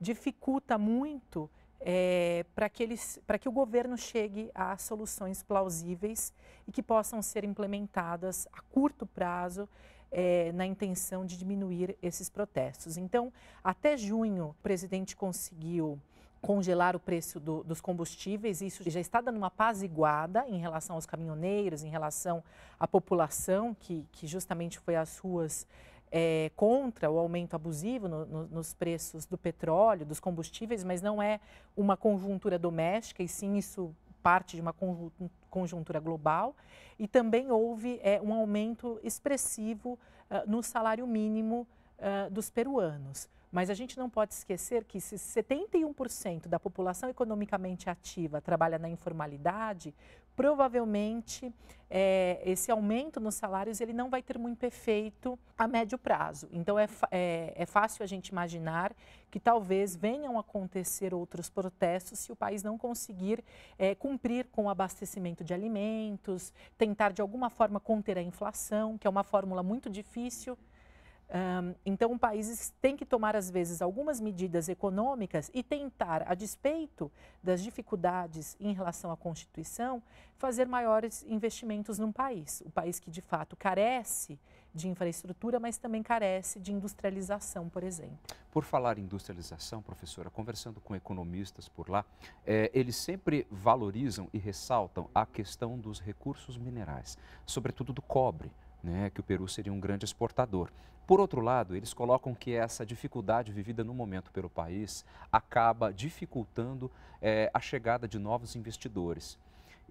dificulta 0.00 0.76
muito 0.76 1.48
é, 1.80 2.44
para 2.54 2.68
que, 2.68 2.88
que 3.40 3.48
o 3.48 3.52
governo 3.52 3.96
chegue 3.96 4.50
a 4.54 4.76
soluções 4.76 5.42
plausíveis 5.42 6.32
e 6.66 6.72
que 6.72 6.82
possam 6.82 7.22
ser 7.22 7.44
implementadas 7.44 8.48
a 8.52 8.60
curto 8.60 9.06
prazo 9.06 9.68
é, 10.10 10.52
na 10.52 10.66
intenção 10.66 11.24
de 11.24 11.38
diminuir 11.38 11.96
esses 12.02 12.28
protestos. 12.28 12.96
Então, 12.96 13.32
até 13.64 13.96
junho, 13.96 14.48
o 14.48 14.54
presidente 14.62 15.16
conseguiu 15.16 15.98
congelar 16.42 16.96
o 16.96 17.00
preço 17.00 17.38
do, 17.38 17.62
dos 17.62 17.80
combustíveis. 17.80 18.60
Isso 18.60 18.82
já 18.90 19.00
está 19.00 19.20
dando 19.20 19.36
uma 19.36 19.46
apaziguada 19.46 20.44
em 20.48 20.58
relação 20.58 20.96
aos 20.96 21.06
caminhoneiros, 21.06 21.84
em 21.84 21.88
relação 21.88 22.42
à 22.78 22.86
população 22.86 23.74
que, 23.78 24.04
que 24.12 24.26
justamente 24.26 24.78
foi 24.78 24.96
às 24.96 25.16
ruas 25.18 25.66
é, 26.10 26.50
contra 26.56 27.10
o 27.10 27.18
aumento 27.18 27.54
abusivo 27.54 28.08
no, 28.08 28.26
no, 28.26 28.46
nos 28.48 28.74
preços 28.74 29.24
do 29.24 29.38
petróleo, 29.38 30.04
dos 30.04 30.20
combustíveis, 30.20 30.84
mas 30.84 31.00
não 31.00 31.22
é 31.22 31.40
uma 31.76 31.96
conjuntura 31.96 32.58
doméstica, 32.58 33.22
e 33.22 33.28
sim 33.28 33.56
isso 33.56 33.94
parte 34.22 34.56
de 34.56 34.62
uma 34.62 34.74
conjuntura 35.48 36.00
global. 36.00 36.54
E 36.98 37.08
também 37.08 37.50
houve 37.50 37.98
é, 38.02 38.20
um 38.20 38.34
aumento 38.34 39.00
expressivo 39.02 39.98
uh, 40.30 40.48
no 40.48 40.62
salário 40.62 41.06
mínimo 41.06 41.66
uh, 41.98 42.30
dos 42.30 42.50
peruanos. 42.50 43.28
Mas 43.52 43.68
a 43.68 43.74
gente 43.74 43.98
não 43.98 44.08
pode 44.08 44.32
esquecer 44.32 44.82
que 44.84 44.98
se 44.98 45.16
71% 45.16 46.48
da 46.48 46.58
população 46.58 47.10
economicamente 47.10 47.90
ativa 47.90 48.40
trabalha 48.40 48.78
na 48.78 48.88
informalidade, 48.88 49.94
provavelmente 50.34 51.52
é, 51.90 52.40
esse 52.46 52.70
aumento 52.70 53.20
nos 53.20 53.34
salários 53.34 53.82
ele 53.82 53.92
não 53.92 54.08
vai 54.08 54.22
ter 54.22 54.38
muito 54.38 54.64
efeito 54.64 55.38
a 55.58 55.68
médio 55.68 55.98
prazo. 55.98 56.48
Então 56.50 56.78
é, 56.78 56.88
é, 57.10 57.52
é 57.54 57.66
fácil 57.66 58.02
a 58.02 58.06
gente 58.06 58.28
imaginar 58.28 58.94
que 59.30 59.38
talvez 59.38 59.94
venham 59.94 60.38
a 60.38 60.40
acontecer 60.40 61.12
outros 61.12 61.50
protestos 61.50 62.20
se 62.20 62.32
o 62.32 62.36
país 62.36 62.62
não 62.62 62.78
conseguir 62.78 63.44
é, 63.78 63.94
cumprir 63.94 64.46
com 64.50 64.64
o 64.64 64.70
abastecimento 64.70 65.44
de 65.44 65.52
alimentos, 65.52 66.54
tentar 66.78 67.12
de 67.12 67.20
alguma 67.20 67.50
forma 67.50 67.78
conter 67.78 68.16
a 68.16 68.22
inflação, 68.22 68.96
que 68.96 69.06
é 69.06 69.10
uma 69.10 69.22
fórmula 69.22 69.62
muito 69.62 69.90
difícil 69.90 70.56
então, 71.84 72.18
países 72.18 72.74
têm 72.80 72.96
que 72.96 73.06
tomar, 73.06 73.34
às 73.34 73.50
vezes, 73.50 73.80
algumas 73.80 74.20
medidas 74.20 74.68
econômicas 74.68 75.50
e 75.54 75.62
tentar, 75.62 76.24
a 76.26 76.34
despeito 76.34 77.10
das 77.42 77.62
dificuldades 77.62 78.56
em 78.60 78.74
relação 78.74 79.10
à 79.10 79.16
Constituição, 79.16 80.02
fazer 80.36 80.66
maiores 80.66 81.24
investimentos 81.26 81.98
num 81.98 82.12
país. 82.12 82.62
O 82.66 82.70
país 82.70 83.00
que, 83.00 83.10
de 83.10 83.22
fato, 83.22 83.56
carece 83.56 84.38
de 84.74 84.88
infraestrutura, 84.88 85.60
mas 85.60 85.78
também 85.78 86.02
carece 86.02 86.58
de 86.58 86.72
industrialização, 86.72 87.68
por 87.68 87.82
exemplo. 87.82 88.18
Por 88.50 88.64
falar 88.64 88.98
em 88.98 89.02
industrialização, 89.02 89.82
professora, 89.82 90.30
conversando 90.30 90.80
com 90.80 90.94
economistas 90.94 91.68
por 91.68 91.88
lá, 91.88 92.04
é, 92.46 92.70
eles 92.74 92.96
sempre 92.96 93.46
valorizam 93.50 94.28
e 94.32 94.38
ressaltam 94.38 95.08
a 95.14 95.24
questão 95.24 95.78
dos 95.78 96.00
recursos 96.00 96.56
minerais, 96.58 97.16
sobretudo 97.46 97.92
do 97.92 98.02
cobre 98.02 98.50
né, 98.82 99.10
que 99.10 99.20
o 99.20 99.22
Peru 99.22 99.46
seria 99.48 99.72
um 99.72 99.80
grande 99.80 100.04
exportador. 100.04 100.70
Por 101.06 101.20
outro 101.20 101.40
lado, 101.40 101.76
eles 101.76 101.92
colocam 101.92 102.34
que 102.34 102.54
essa 102.54 102.86
dificuldade 102.86 103.52
vivida 103.52 103.82
no 103.82 103.92
momento 103.92 104.30
pelo 104.30 104.48
país 104.48 105.04
acaba 105.30 105.92
dificultando 105.92 106.90
é, 107.20 107.50
a 107.52 107.60
chegada 107.60 108.06
de 108.06 108.18
novos 108.18 108.54
investidores. 108.56 109.38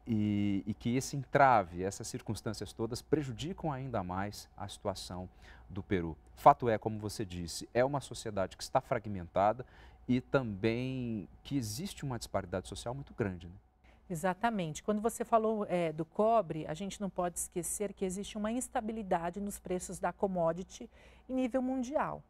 E, 0.08 0.64
e, 0.66 0.74
que 0.74 0.96
esse 0.96 1.16
entrave, 1.16 1.84
essas 1.84 2.08
circunstâncias 2.08 2.74
todas 2.74 3.04
prejudicam 3.04 3.72
ainda 3.72 4.04
mais 4.04 4.50
a 4.58 4.68
situação 4.68 5.30
do 5.70 5.84
Peru. 5.84 6.18
Fato 6.36 6.68
é, 6.68 6.78
como 6.78 6.98
você 6.98 7.24
disse, 7.24 7.70
é 7.72 7.86
uma 7.86 8.02
sociedade 8.02 8.58
que 8.58 8.64
está 8.64 8.82
fragmentada 8.82 9.64
e 10.08 10.20
também 10.20 11.30
que 11.44 11.56
existe 11.56 12.04
uma 12.04 12.18
disparidade 12.18 12.68
social 12.68 12.96
muito 12.96 13.14
grande. 13.14 13.48
Né? 13.48 13.54
Exatamente. 14.12 14.84
Quando 14.84 15.02
você 15.02 15.24
falou 15.24 15.66
é, 15.70 15.94
do 15.94 16.04
cobre, 16.04 16.68
a 16.68 16.74
gente 16.74 17.00
não 17.00 17.10
pode 17.10 17.40
esquecer 17.40 17.94
que 17.94 18.04
existe 18.04 18.38
uma 18.38 18.52
instabilidade 18.52 19.40
nos 19.40 19.58
preços 19.58 20.00
da 20.00 20.12
commodity 20.12 20.90
em 21.30 21.34
nível 21.34 21.62
mundial. 21.62 22.22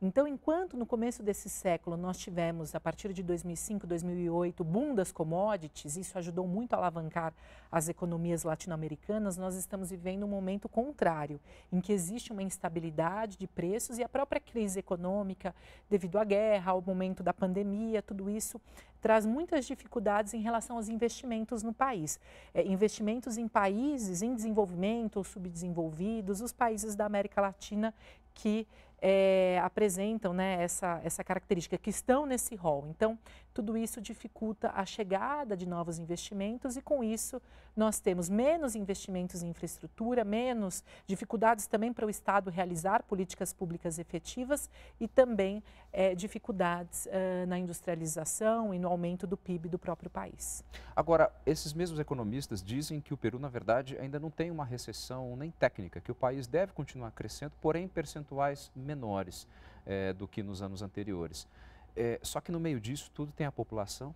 Então, 0.00 0.28
enquanto 0.28 0.76
no 0.76 0.86
começo 0.86 1.24
desse 1.24 1.48
século 1.48 1.96
nós 1.96 2.16
tivemos, 2.18 2.72
a 2.72 2.78
partir 2.78 3.12
de 3.12 3.20
2005, 3.20 3.84
2008, 3.84 4.60
o 4.60 4.64
boom 4.64 4.94
das 4.94 5.10
commodities, 5.10 5.96
isso 5.96 6.16
ajudou 6.16 6.46
muito 6.46 6.74
a 6.74 6.76
alavancar 6.76 7.34
as 7.70 7.88
economias 7.88 8.44
latino-americanas, 8.44 9.36
nós 9.36 9.56
estamos 9.56 9.90
vivendo 9.90 10.22
um 10.22 10.28
momento 10.28 10.68
contrário, 10.68 11.40
em 11.72 11.80
que 11.80 11.92
existe 11.92 12.30
uma 12.30 12.44
instabilidade 12.44 13.36
de 13.36 13.48
preços 13.48 13.98
e 13.98 14.04
a 14.04 14.08
própria 14.08 14.40
crise 14.40 14.78
econômica, 14.78 15.52
devido 15.90 16.16
à 16.16 16.22
guerra, 16.22 16.70
ao 16.70 16.80
momento 16.80 17.20
da 17.20 17.34
pandemia, 17.34 18.00
tudo 18.00 18.30
isso 18.30 18.60
traz 19.00 19.26
muitas 19.26 19.66
dificuldades 19.66 20.32
em 20.34 20.40
relação 20.40 20.76
aos 20.76 20.88
investimentos 20.88 21.62
no 21.62 21.72
país. 21.72 22.20
É, 22.54 22.64
investimentos 22.64 23.36
em 23.36 23.46
países 23.46 24.22
em 24.22 24.34
desenvolvimento 24.34 25.16
ou 25.16 25.24
subdesenvolvidos, 25.24 26.40
os 26.40 26.52
países 26.52 26.94
da 26.94 27.04
América 27.04 27.40
Latina 27.40 27.94
que 28.38 28.66
é, 29.00 29.60
apresentam 29.62 30.32
né, 30.32 30.62
essa, 30.62 31.00
essa 31.04 31.22
característica, 31.22 31.78
que 31.78 31.90
estão 31.90 32.26
nesse 32.26 32.54
rol. 32.54 32.86
Então, 32.88 33.18
tudo 33.54 33.76
isso 33.76 34.00
dificulta 34.00 34.70
a 34.74 34.84
chegada 34.84 35.56
de 35.56 35.66
novos 35.66 35.98
investimentos 35.98 36.76
e, 36.76 36.82
com 36.82 37.02
isso, 37.02 37.40
nós 37.76 38.00
temos 38.00 38.28
menos 38.28 38.74
investimentos 38.74 39.42
em 39.42 39.48
infraestrutura, 39.48 40.24
menos 40.24 40.84
dificuldades 41.06 41.66
também 41.66 41.92
para 41.92 42.06
o 42.06 42.10
Estado 42.10 42.50
realizar 42.50 43.02
políticas 43.04 43.52
públicas 43.52 43.98
efetivas 43.98 44.68
e 45.00 45.06
também 45.06 45.62
é, 45.92 46.14
dificuldades 46.14 47.08
na 47.46 47.58
industrialização 47.58 48.74
e 48.74 48.78
no 48.78 48.88
aumento 48.88 49.26
do 49.26 49.36
PIB 49.36 49.68
do 49.68 49.78
próprio 49.78 50.10
país. 50.10 50.64
Agora, 50.94 51.32
esses 51.46 51.72
mesmos 51.72 51.98
economistas 51.98 52.62
dizem 52.62 53.00
que 53.00 53.14
o 53.14 53.16
Peru, 53.16 53.38
na 53.38 53.48
verdade, 53.48 53.96
ainda 53.98 54.18
não 54.18 54.30
tem 54.30 54.50
uma 54.50 54.64
recessão 54.64 55.36
nem 55.36 55.50
técnica, 55.50 56.00
que 56.00 56.10
o 56.10 56.14
país 56.14 56.46
deve 56.46 56.72
continuar 56.72 57.12
crescendo, 57.12 57.52
porém 57.60 57.88
percentuais 57.88 58.70
menores 58.88 59.46
é, 59.86 60.12
do 60.12 60.26
que 60.26 60.42
nos 60.42 60.62
anos 60.62 60.82
anteriores. 60.82 61.46
É, 61.94 62.18
só 62.22 62.40
que 62.40 62.50
no 62.50 62.58
meio 62.58 62.80
disso 62.80 63.10
tudo 63.14 63.30
tem 63.32 63.46
a 63.46 63.52
população, 63.52 64.14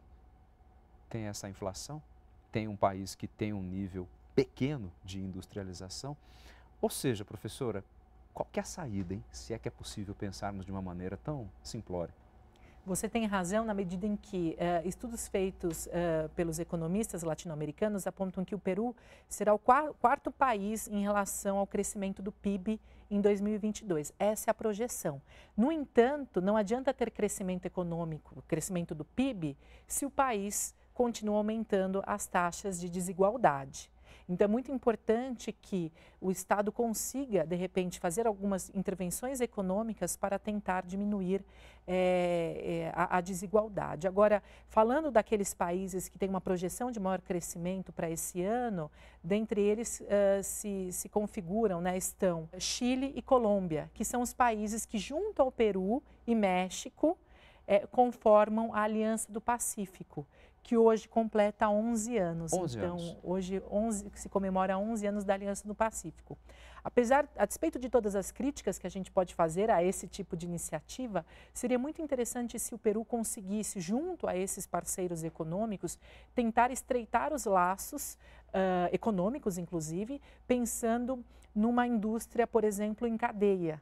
tem 1.09 1.25
essa 1.25 1.49
inflação, 1.49 2.03
tem 2.51 2.67
um 2.67 2.77
país 2.77 3.15
que 3.15 3.29
tem 3.29 3.53
um 3.53 3.63
nível 3.63 4.09
pequeno 4.35 4.91
de 5.05 5.21
industrialização. 5.21 6.17
Ou 6.81 6.89
seja, 6.89 7.25
professora, 7.25 7.85
qual 8.33 8.49
é 8.55 8.61
a 8.61 8.65
saída, 8.65 9.15
hein? 9.15 9.25
se 9.31 9.53
é 9.53 9.59
que 9.59 9.69
é 9.69 9.71
possível 9.71 10.15
pensarmos 10.15 10.65
de 10.65 10.73
uma 10.73 10.81
maneira 10.81 11.17
tão 11.17 11.51
simplória? 11.63 12.15
Você 12.85 13.09
tem 13.09 13.27
razão 13.27 13.65
na 13.65 13.73
medida 13.73 14.07
em 14.07 14.17
que 14.17 14.57
uh, 14.59 14.89
estudos 14.89 15.29
feitos 15.29 15.87
uh, 15.87 16.29
pelos 16.35 16.59
economistas 16.59 17.23
latino-americanos 17.23 18.09
apontam 18.09 18.45
que 18.45 18.57
o 18.57 18.59
Peru 18.59 18.97
será 19.29 19.55
o 19.55 19.59
quarto 19.59 20.33
país 20.33 20.89
em 20.89 21.01
relação 21.01 21.59
ao 21.59 21.67
crescimento 21.67 22.21
do 22.21 22.33
PIB 22.33 22.81
em 23.15 23.21
2022. 23.21 24.13
Essa 24.19 24.49
é 24.49 24.51
a 24.51 24.55
projeção. 24.55 25.21
No 25.55 25.71
entanto, 25.71 26.41
não 26.41 26.57
adianta 26.57 26.95
ter 26.95 27.11
crescimento 27.11 27.67
econômico, 27.67 28.43
crescimento 28.49 28.95
do 28.95 29.05
PIB, 29.05 29.57
se 29.87 30.07
o 30.07 30.11
país 30.11 30.75
continua 30.95 31.37
aumentando 31.37 32.03
as 32.07 32.27
taxas 32.27 32.81
de 32.81 32.89
desigualdade. 32.89 33.92
Então, 34.29 34.45
é 34.45 34.49
muito 34.49 34.73
importante 34.73 35.53
que 35.53 35.93
o 36.21 36.31
Estado 36.31 36.71
consiga, 36.71 37.45
de 37.47 37.57
repente, 37.57 37.99
fazer 37.99 38.27
algumas 38.27 38.71
intervenções 38.75 39.41
econômicas 39.41 40.17
para 40.17 40.39
tentar 40.39 40.85
diminuir 40.85 41.45
é, 41.87 42.63
é, 42.65 42.93
a, 42.95 43.19
a, 43.19 43.21
desigualdade. 43.21 44.07
Agora, 44.07 44.43
falando 44.69 45.11
daqueles 45.11 45.53
países 45.53 46.09
que 46.09 46.17
têm 46.17 46.29
uma 46.29 46.41
projeção 46.41 46.93
de 46.93 47.01
maior 47.01 47.21
crescimento 47.21 47.93
para 47.93 48.09
esse 48.09 48.43
ano, 48.43 48.91
dentre 49.23 49.61
eles 49.61 50.01
uh, 50.01 50.43
se, 50.43 50.93
se 50.93 51.09
configuram, 51.09 51.81
né, 51.81 51.97
estão 51.97 52.49
Chile 52.59 53.13
e 53.17 53.23
Colômbia, 53.23 53.91
que 53.95 54.05
são 54.05 54.23
os 54.23 54.33
países 54.33 54.87
que, 54.87 54.97
junto 54.97 55.43
ao 55.43 55.51
Peru 55.51 56.01
e 56.25 56.35
México, 56.37 57.19
é, 57.67 57.81
conformam 57.87 58.75
a 58.75 58.83
Aliança 58.83 59.33
do 59.33 59.41
Pacífico 59.41 60.27
que 60.63 60.77
hoje 60.77 61.09
completa 61.09 61.69
11 61.69 62.17
anos. 62.17 62.53
11 62.53 62.79
então, 62.79 62.93
anos. 62.95 63.17
hoje 63.23 63.63
11, 63.71 64.13
se 64.15 64.29
comemora 64.29 64.79
11 64.79 65.07
anos 65.07 65.25
da 65.25 65.35
Aliança 65.35 65.67
do 65.67 65.75
Pacífico. 65.75 66.39
Apesar, 66.85 67.29
a 67.37 67.47
despeito 67.47 67.79
de 67.79 67.89
todas 67.89 68.17
as 68.17 68.33
críticas 68.33 68.79
que 68.79 68.87
a 68.87 68.91
gente 68.91 69.11
pode 69.11 69.35
fazer 69.35 69.71
a 69.71 69.83
esse 69.83 70.09
tipo 70.09 70.37
de 70.37 70.47
iniciativa, 70.47 71.25
seria 71.55 71.79
muito 71.79 72.03
interessante 72.03 72.59
se 72.59 72.75
o 72.75 72.79
Peru 72.79 73.05
conseguisse, 73.05 73.81
junto 73.81 74.27
a 74.27 74.37
esses 74.37 74.67
parceiros 74.67 75.23
econômicos, 75.23 75.99
tentar 76.35 76.71
estreitar 76.73 77.33
os 77.33 77.45
laços 77.45 78.15
uh, 78.49 78.93
econômicos, 78.93 79.59
inclusive, 79.59 80.21
pensando 80.47 81.25
numa 81.55 81.87
indústria, 81.87 82.47
por 82.47 82.65
exemplo, 82.65 83.07
em 83.07 83.17
cadeia, 83.17 83.81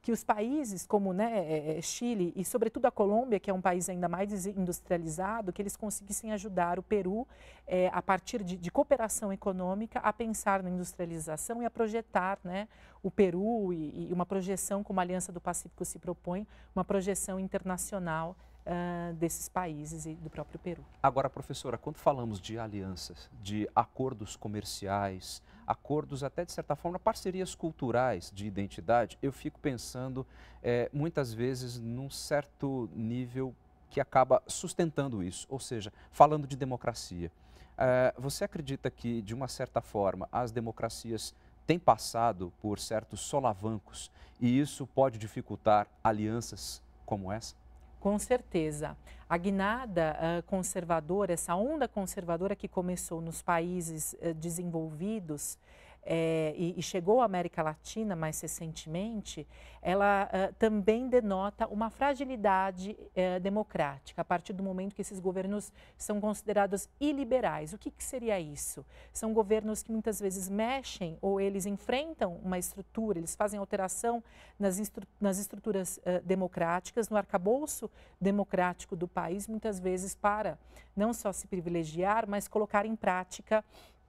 que 0.00 0.12
os 0.12 0.24
países 0.24 0.86
como 0.86 1.12
né, 1.12 1.38
é, 1.38 1.78
é, 1.78 1.82
Chile 1.82 2.32
e 2.36 2.44
sobretudo 2.44 2.86
a 2.86 2.90
Colômbia, 2.90 3.40
que 3.40 3.50
é 3.50 3.54
um 3.54 3.60
país 3.60 3.88
ainda 3.88 4.08
mais 4.08 4.46
industrializado, 4.46 5.52
que 5.52 5.60
eles 5.60 5.76
conseguissem 5.76 6.32
ajudar 6.32 6.78
o 6.78 6.82
Peru 6.82 7.26
é, 7.66 7.90
a 7.92 8.00
partir 8.00 8.42
de, 8.42 8.56
de, 8.56 8.70
cooperação 8.70 9.32
econômica 9.32 9.98
a 10.00 10.12
pensar 10.12 10.62
na 10.62 10.70
industrialização 10.70 11.62
e 11.62 11.66
a 11.66 11.70
projetar 11.70 12.38
né, 12.44 12.68
o 13.02 13.10
Peru 13.10 13.72
e, 13.72 14.08
e 14.08 14.12
uma 14.12 14.24
projeção 14.24 14.82
como 14.82 15.00
a 15.00 15.02
Aliança 15.02 15.32
do 15.32 15.40
Pacífico 15.40 15.84
se 15.84 15.98
propõe, 15.98 16.46
uma 16.74 16.84
projeção 16.84 17.38
internacional 17.38 18.36
uh, 18.68 19.14
desses 19.14 19.48
países 19.48 20.06
e 20.06 20.14
do 20.14 20.30
próprio 20.30 20.58
Peru. 20.58 20.84
Agora, 21.02 21.28
professora, 21.28 21.78
quando 21.78 21.96
falamos 21.96 22.40
de 22.40 22.58
alianças, 22.58 23.30
de 23.42 23.68
acordos 23.74 24.36
comerciais, 24.36 25.42
acordos 25.68 26.24
até 26.24 26.46
de 26.46 26.52
certa 26.52 26.74
forma, 26.74 26.98
parcerias 26.98 27.54
culturais 27.54 28.32
de 28.34 28.46
identidade, 28.46 29.18
eu 29.20 29.30
fico 29.30 29.60
pensando 29.60 30.26
é, 30.62 30.88
muitas 30.92 31.34
vezes 31.34 31.78
num 31.78 32.08
certo 32.08 32.88
nível 32.94 33.54
que 33.90 34.00
acaba 34.00 34.42
sustentando 34.46 35.22
isso, 35.22 35.46
ou 35.50 35.60
seja, 35.60 35.92
falando 36.10 36.46
de 36.46 36.56
democracia. 36.56 37.30
Uh, 37.74 38.20
você 38.20 38.44
acredita 38.44 38.90
que, 38.90 39.22
de 39.22 39.34
uma 39.34 39.46
certa 39.46 39.80
forma, 39.80 40.28
as 40.32 40.50
democracias 40.50 41.34
têm 41.66 41.78
passado 41.78 42.52
por 42.60 42.78
certos 42.78 43.20
solavancos 43.20 44.10
e 44.40 44.58
isso 44.58 44.86
pode 44.86 45.18
dificultar 45.18 45.86
alianças 46.02 46.82
como 47.06 47.30
essa? 47.30 47.54
Com 48.00 48.18
certeza. 48.18 48.96
A 49.28 49.36
guinada 49.36 50.16
uh, 50.16 50.42
conservadora, 50.44 51.32
essa 51.32 51.54
onda 51.54 51.86
conservadora 51.88 52.56
que 52.56 52.68
começou 52.68 53.20
nos 53.20 53.42
países 53.42 54.14
uh, 54.14 54.32
desenvolvidos, 54.34 55.58
é, 56.02 56.54
e, 56.56 56.78
e, 56.78 56.82
chegou 56.82 57.20
à 57.20 57.24
América 57.24 57.62
Latina 57.62 58.16
mais 58.16 58.40
recentemente, 58.40 59.46
ela 59.80 60.28
também 60.58 61.08
denota 61.08 61.66
uma 61.68 61.88
fragilidade 61.88 62.96
democrática, 63.40 64.20
a 64.20 64.24
partir 64.24 64.52
do 64.52 64.62
momento 64.62 64.94
que 64.94 65.00
esses 65.00 65.20
governos 65.20 65.72
são 65.96 66.20
considerados 66.20 66.88
iliberais. 67.00 67.72
O 67.72 67.78
que, 67.78 67.90
que, 67.90 68.02
seria 68.02 68.40
isso? 68.40 68.84
São 69.12 69.32
governos 69.32 69.82
que 69.82 69.92
muitas 69.92 70.18
vezes 70.18 70.48
mexem 70.48 71.16
ou 71.22 71.40
eles 71.40 71.64
enfrentam 71.64 72.40
uma 72.42 72.58
estrutura, 72.58 73.18
eles 73.18 73.36
fazem 73.36 73.58
alteração 73.58 74.22
nas, 74.58 74.78
estru 74.78 75.06
nas 75.20 75.38
estruturas 75.38 76.00
democráticas, 76.24 77.08
no 77.08 77.16
arcabouço 77.16 77.88
democrático 78.20 78.96
do 78.96 79.06
país, 79.06 79.46
muitas 79.46 79.78
vezes 79.78 80.14
para 80.14 80.58
não 80.98 81.12
só 81.14 81.32
se 81.32 81.46
privilegiar, 81.46 82.28
mas 82.28 82.48
colocar 82.48 82.84
em 82.84 82.96
prática 82.96 83.64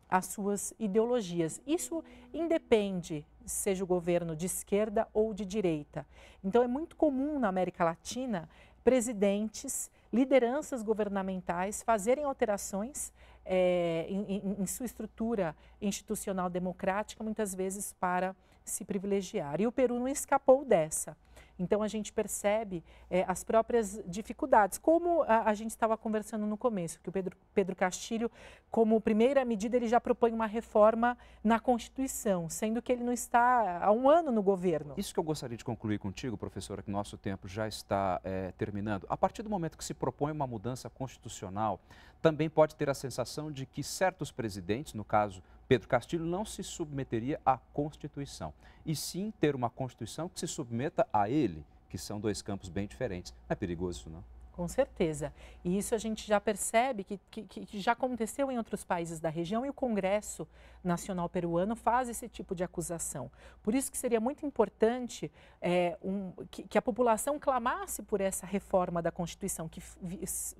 as 0.10 0.26
suas 0.26 0.74
ideologias. 0.80 1.62
Isso 1.68 2.04
independe 2.34 3.26
seja 3.50 3.84
o 3.84 3.88
governo 3.88 4.36
de 4.36 4.46
esquerda 4.46 5.08
ou 5.14 5.34
de 5.34 5.46
direita. 5.46 6.06
Então 6.44 6.64
é 6.64 6.68
muito 6.68 6.96
comum 6.96 7.40
na 7.40 7.48
América 7.48 7.84
Latina 7.84 8.48
presidentes, 8.84 9.92
lideranças 10.12 10.82
governamentais 10.82 11.84
fazerem 11.84 12.24
alterações 12.24 13.12
é, 13.46 14.06
em, 14.10 14.56
em, 14.60 14.66
sua 14.66 14.86
estrutura 14.86 15.56
institucional 15.82 16.50
democrática, 16.50 17.24
muitas 17.24 17.54
vezes 17.54 17.94
para 17.94 18.36
se 18.64 18.86
privilegiar. 18.86 19.60
E 19.60 19.68
o 19.68 19.72
Peru 19.72 20.00
não 20.00 20.08
escapou 20.08 20.64
dessa. 20.64 21.18
Então, 21.60 21.84
a 21.84 21.88
gente 21.88 22.14
percebe 22.14 22.84
é, 23.10 23.26
as 23.28 23.44
próprias 23.44 24.02
dificuldades, 24.08 24.78
como 24.78 25.24
a, 25.24 25.50
a, 25.50 25.54
gente 25.54 25.72
estava 25.72 25.98
conversando 25.98 26.46
no 26.46 26.58
começo, 26.58 27.00
que 27.02 27.10
o 27.10 27.12
Pedro, 27.12 27.36
Pedro 27.54 27.76
Castilho, 27.76 28.32
como 28.72 29.00
primeira 29.02 29.44
medida, 29.44 29.76
ele 29.76 29.88
já 29.88 30.00
propõe 30.00 30.32
uma 30.32 30.46
reforma 30.46 31.18
na 31.44 31.60
Constituição, 31.60 32.50
sendo 32.50 32.82
que 32.82 32.92
ele 32.92 33.04
não 33.04 33.12
está 33.12 33.84
há 33.84 33.92
um 33.92 34.10
ano 34.10 34.32
no 34.32 34.42
governo. 34.42 34.94
Isso 34.98 35.14
que 35.14 35.20
eu 35.20 35.24
gostaria 35.24 35.58
de 35.58 35.66
concluir 35.66 36.00
contigo, 36.00 36.38
professora, 36.38 36.82
que 36.82 36.90
nosso 36.90 37.18
tempo 37.18 37.48
já 37.48 37.68
está 37.68 38.22
é, 38.24 38.54
terminando. 38.58 39.06
A 39.10 39.18
partir 39.18 39.44
do 39.44 39.50
momento 39.50 39.78
que 39.78 39.84
se 39.84 39.94
propõe 39.94 40.32
uma 40.32 40.48
mudança 40.48 40.90
constitucional, 40.90 41.80
também 42.22 42.50
pode 42.50 42.76
ter 42.76 42.90
a 42.90 42.94
sensação 42.94 43.52
de 43.52 43.66
que 43.66 43.84
certos 43.84 44.32
presidentes, 44.32 44.94
no 44.94 45.04
caso 45.04 45.42
Pedro 45.70 45.88
Castilho, 45.88 46.26
não 46.26 46.44
se 46.44 46.64
submeteria 46.64 47.40
à 47.46 47.56
Constituição, 47.56 48.52
e 48.84 48.96
sim 48.96 49.32
ter 49.40 49.56
uma 49.56 49.70
Constituição 49.70 50.28
que 50.28 50.40
se 50.40 50.48
submeta 50.48 51.08
a 51.14 51.30
ele, 51.30 51.64
que 51.88 51.96
são 51.96 52.20
dois 52.20 52.42
campos 52.42 52.70
bem 52.70 52.88
diferentes. 52.88 53.32
Não 53.48 53.54
é 53.54 53.56
perigoso 53.56 54.00
isso, 54.00 54.10
não? 54.10 54.24
Com 54.52 54.68
certeza. 54.68 55.32
E 55.64 55.78
isso 55.78 55.94
a 55.94 55.98
gente 56.00 56.28
já 56.28 56.42
percebe 56.42 57.04
que, 57.04 57.20
que, 57.30 57.44
que, 57.44 57.80
já 57.80 57.92
aconteceu 57.92 58.52
em 58.52 58.58
outros 58.58 58.84
países 58.84 59.20
da 59.20 59.30
região 59.30 59.64
e 59.66 59.70
o 59.70 59.74
Congresso 59.74 60.46
Nacional 60.84 61.30
Peruano 61.30 61.76
faz 61.76 62.10
esse 62.10 62.28
tipo 62.28 62.56
de 62.56 62.64
acusação. 62.64 63.32
Por 63.64 63.74
isso 63.76 63.92
que 63.92 63.98
seria 63.98 64.20
muito 64.20 64.46
importante 64.46 65.32
é, 65.62 65.98
um, 66.04 66.34
que, 66.52 66.64
que, 66.64 66.78
a 66.78 66.82
população 66.82 67.40
clamasse 67.40 68.02
por 68.02 68.20
essa 68.20 68.46
reforma 68.46 69.02
da 69.02 69.12
Constituição, 69.12 69.70
que, 69.70 69.82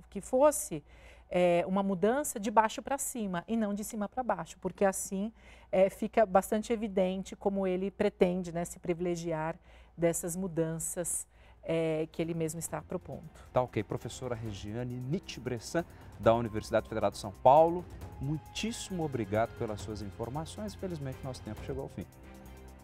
que 0.08 0.20
fosse 0.20 0.82
é, 1.30 1.64
uma 1.66 1.82
mudança 1.82 2.40
de 2.40 2.50
baixo 2.50 2.82
para 2.82 2.98
cima 2.98 3.44
e 3.46 3.56
não 3.56 3.72
de 3.72 3.84
cima 3.84 4.08
para 4.08 4.22
baixo, 4.22 4.58
porque 4.60 4.84
assim 4.84 5.32
é, 5.70 5.88
fica 5.88 6.26
bastante 6.26 6.72
evidente 6.72 7.36
como 7.36 7.66
ele 7.66 7.90
pretende 7.90 8.52
né, 8.52 8.64
se 8.64 8.78
privilegiar 8.80 9.56
dessas 9.96 10.34
mudanças 10.34 11.28
é, 11.62 12.08
que 12.10 12.20
ele 12.20 12.34
mesmo 12.34 12.58
está 12.58 12.82
propondo. 12.82 13.22
Tá 13.52 13.62
ok. 13.62 13.82
Professora 13.84 14.34
Regiane 14.34 14.94
Nietzsche 14.94 15.38
Bressan, 15.38 15.84
da 16.18 16.34
Universidade 16.34 16.88
Federal 16.88 17.10
de 17.10 17.18
São 17.18 17.32
Paulo, 17.32 17.84
muitíssimo 18.20 19.04
obrigado 19.04 19.56
pelas 19.58 19.80
suas 19.80 20.02
informações. 20.02 20.74
Infelizmente, 20.74 21.18
nosso 21.22 21.42
tempo 21.42 21.62
chegou 21.64 21.84
ao 21.84 21.88
fim. 21.88 22.06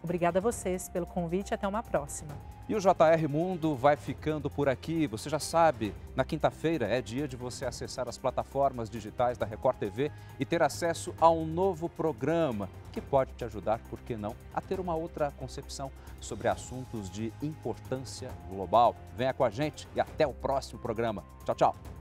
Obrigada 0.07 0.39
a 0.39 0.41
vocês 0.41 0.87
pelo 0.87 1.05
convite. 1.05 1.53
Até 1.53 1.67
uma 1.67 1.83
próxima. 1.83 2.33
E 2.69 2.73
o 2.73 2.79
JR 2.79 3.27
Mundo 3.29 3.75
vai 3.75 3.97
ficando 3.97 4.49
por 4.49 4.69
aqui. 4.69 5.05
Você 5.05 5.29
já 5.29 5.37
sabe, 5.37 5.93
na 6.15 6.23
quinta-feira 6.23 6.87
é 6.87 7.01
dia 7.01 7.27
de 7.27 7.35
você 7.35 7.65
acessar 7.65 8.07
as 8.07 8.17
plataformas 8.17 8.89
digitais 8.89 9.37
da 9.37 9.45
Record 9.45 9.75
TV 9.75 10.09
e 10.39 10.45
ter 10.45 10.63
acesso 10.63 11.13
a 11.19 11.29
um 11.29 11.45
novo 11.45 11.89
programa 11.89 12.69
que 12.93 13.01
pode 13.01 13.33
te 13.33 13.43
ajudar, 13.43 13.79
por 13.89 13.99
que 13.99 14.15
não, 14.15 14.33
a 14.53 14.61
ter 14.61 14.79
uma 14.79 14.95
outra 14.95 15.29
concepção 15.31 15.91
sobre 16.21 16.47
assuntos 16.47 17.09
de 17.09 17.33
importância 17.41 18.29
global. 18.49 18.95
Venha 19.17 19.33
com 19.33 19.43
a 19.43 19.49
gente 19.49 19.89
e 19.93 19.99
até 19.99 20.25
o 20.25 20.33
próximo 20.33 20.79
programa. 20.79 21.21
Tchau, 21.43 21.55
tchau. 21.55 21.96